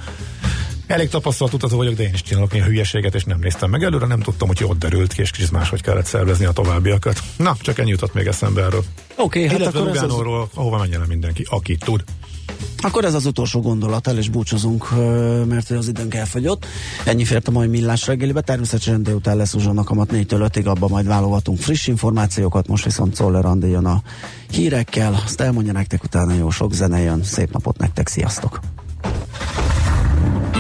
Elég 0.93 1.09
tapasztalt 1.09 1.53
utazó 1.53 1.77
vagyok, 1.77 1.95
de 1.95 2.03
én 2.03 2.13
is 2.13 2.23
csinálok 2.23 2.53
néha 2.53 2.67
hülyeséget, 2.67 3.15
és 3.15 3.25
nem 3.25 3.39
néztem 3.39 3.71
meg 3.71 3.83
előre, 3.83 4.07
nem 4.07 4.21
tudtam, 4.21 4.49
hogy 4.49 4.65
ott 4.65 4.79
derült 4.79 5.13
ki, 5.13 5.21
és 5.21 5.31
kicsit 5.31 5.51
máshogy 5.51 5.83
kellett 5.83 6.05
szervezni 6.05 6.45
a 6.45 6.53
továbbiakat. 6.53 7.23
Na, 7.37 7.57
csak 7.61 7.79
ennyi 7.79 7.91
jutott 7.91 8.15
még 8.15 8.27
eszembe 8.27 8.63
erről. 8.63 8.85
Oké, 9.17 9.45
okay, 9.45 9.59
hát 9.59 9.75
akkor 9.75 9.87
Lugánóról, 9.87 10.43
ez... 10.43 10.59
ahova 10.59 10.79
menjen 10.79 11.05
mindenki, 11.09 11.47
aki 11.51 11.77
tud. 11.77 12.05
Akkor 12.79 13.05
ez 13.05 13.15
az 13.15 13.27
utolsó 13.27 13.61
gondolat, 13.61 14.07
el 14.07 14.19
is 14.19 14.29
búcsúzunk, 14.29 14.91
mert 15.49 15.71
az 15.71 15.89
időnk 15.89 16.15
elfogyott. 16.15 16.67
Ennyi 17.05 17.25
fért 17.25 17.49
a 17.49 17.51
mai 17.51 17.67
millás 17.67 18.07
reggelibe. 18.07 18.41
Természetesen 18.41 19.03
délután 19.03 19.37
lesz 19.37 19.55
uzsonnak 19.55 19.91
amat 19.91 20.11
4-től 20.13 20.51
5-ig, 20.53 20.65
abban 20.65 20.91
majd 20.91 21.07
válogatunk 21.07 21.59
friss 21.59 21.87
információkat. 21.87 22.67
Most 22.67 22.85
viszont 22.85 23.15
Czoller 23.15 23.45
Andi 23.45 23.69
jön 23.69 23.87
a 23.87 24.03
hírekkel. 24.51 25.21
Azt 25.25 25.41
elmondja 25.41 25.73
nektek, 25.73 26.05
utána 26.05 26.35
jó 26.35 26.51
sok 26.51 26.73
zene 26.73 27.01
jön. 27.01 27.23
Szép 27.23 27.53
napot 27.53 27.79
nektek, 27.79 28.09
sziasztok! 28.09 28.61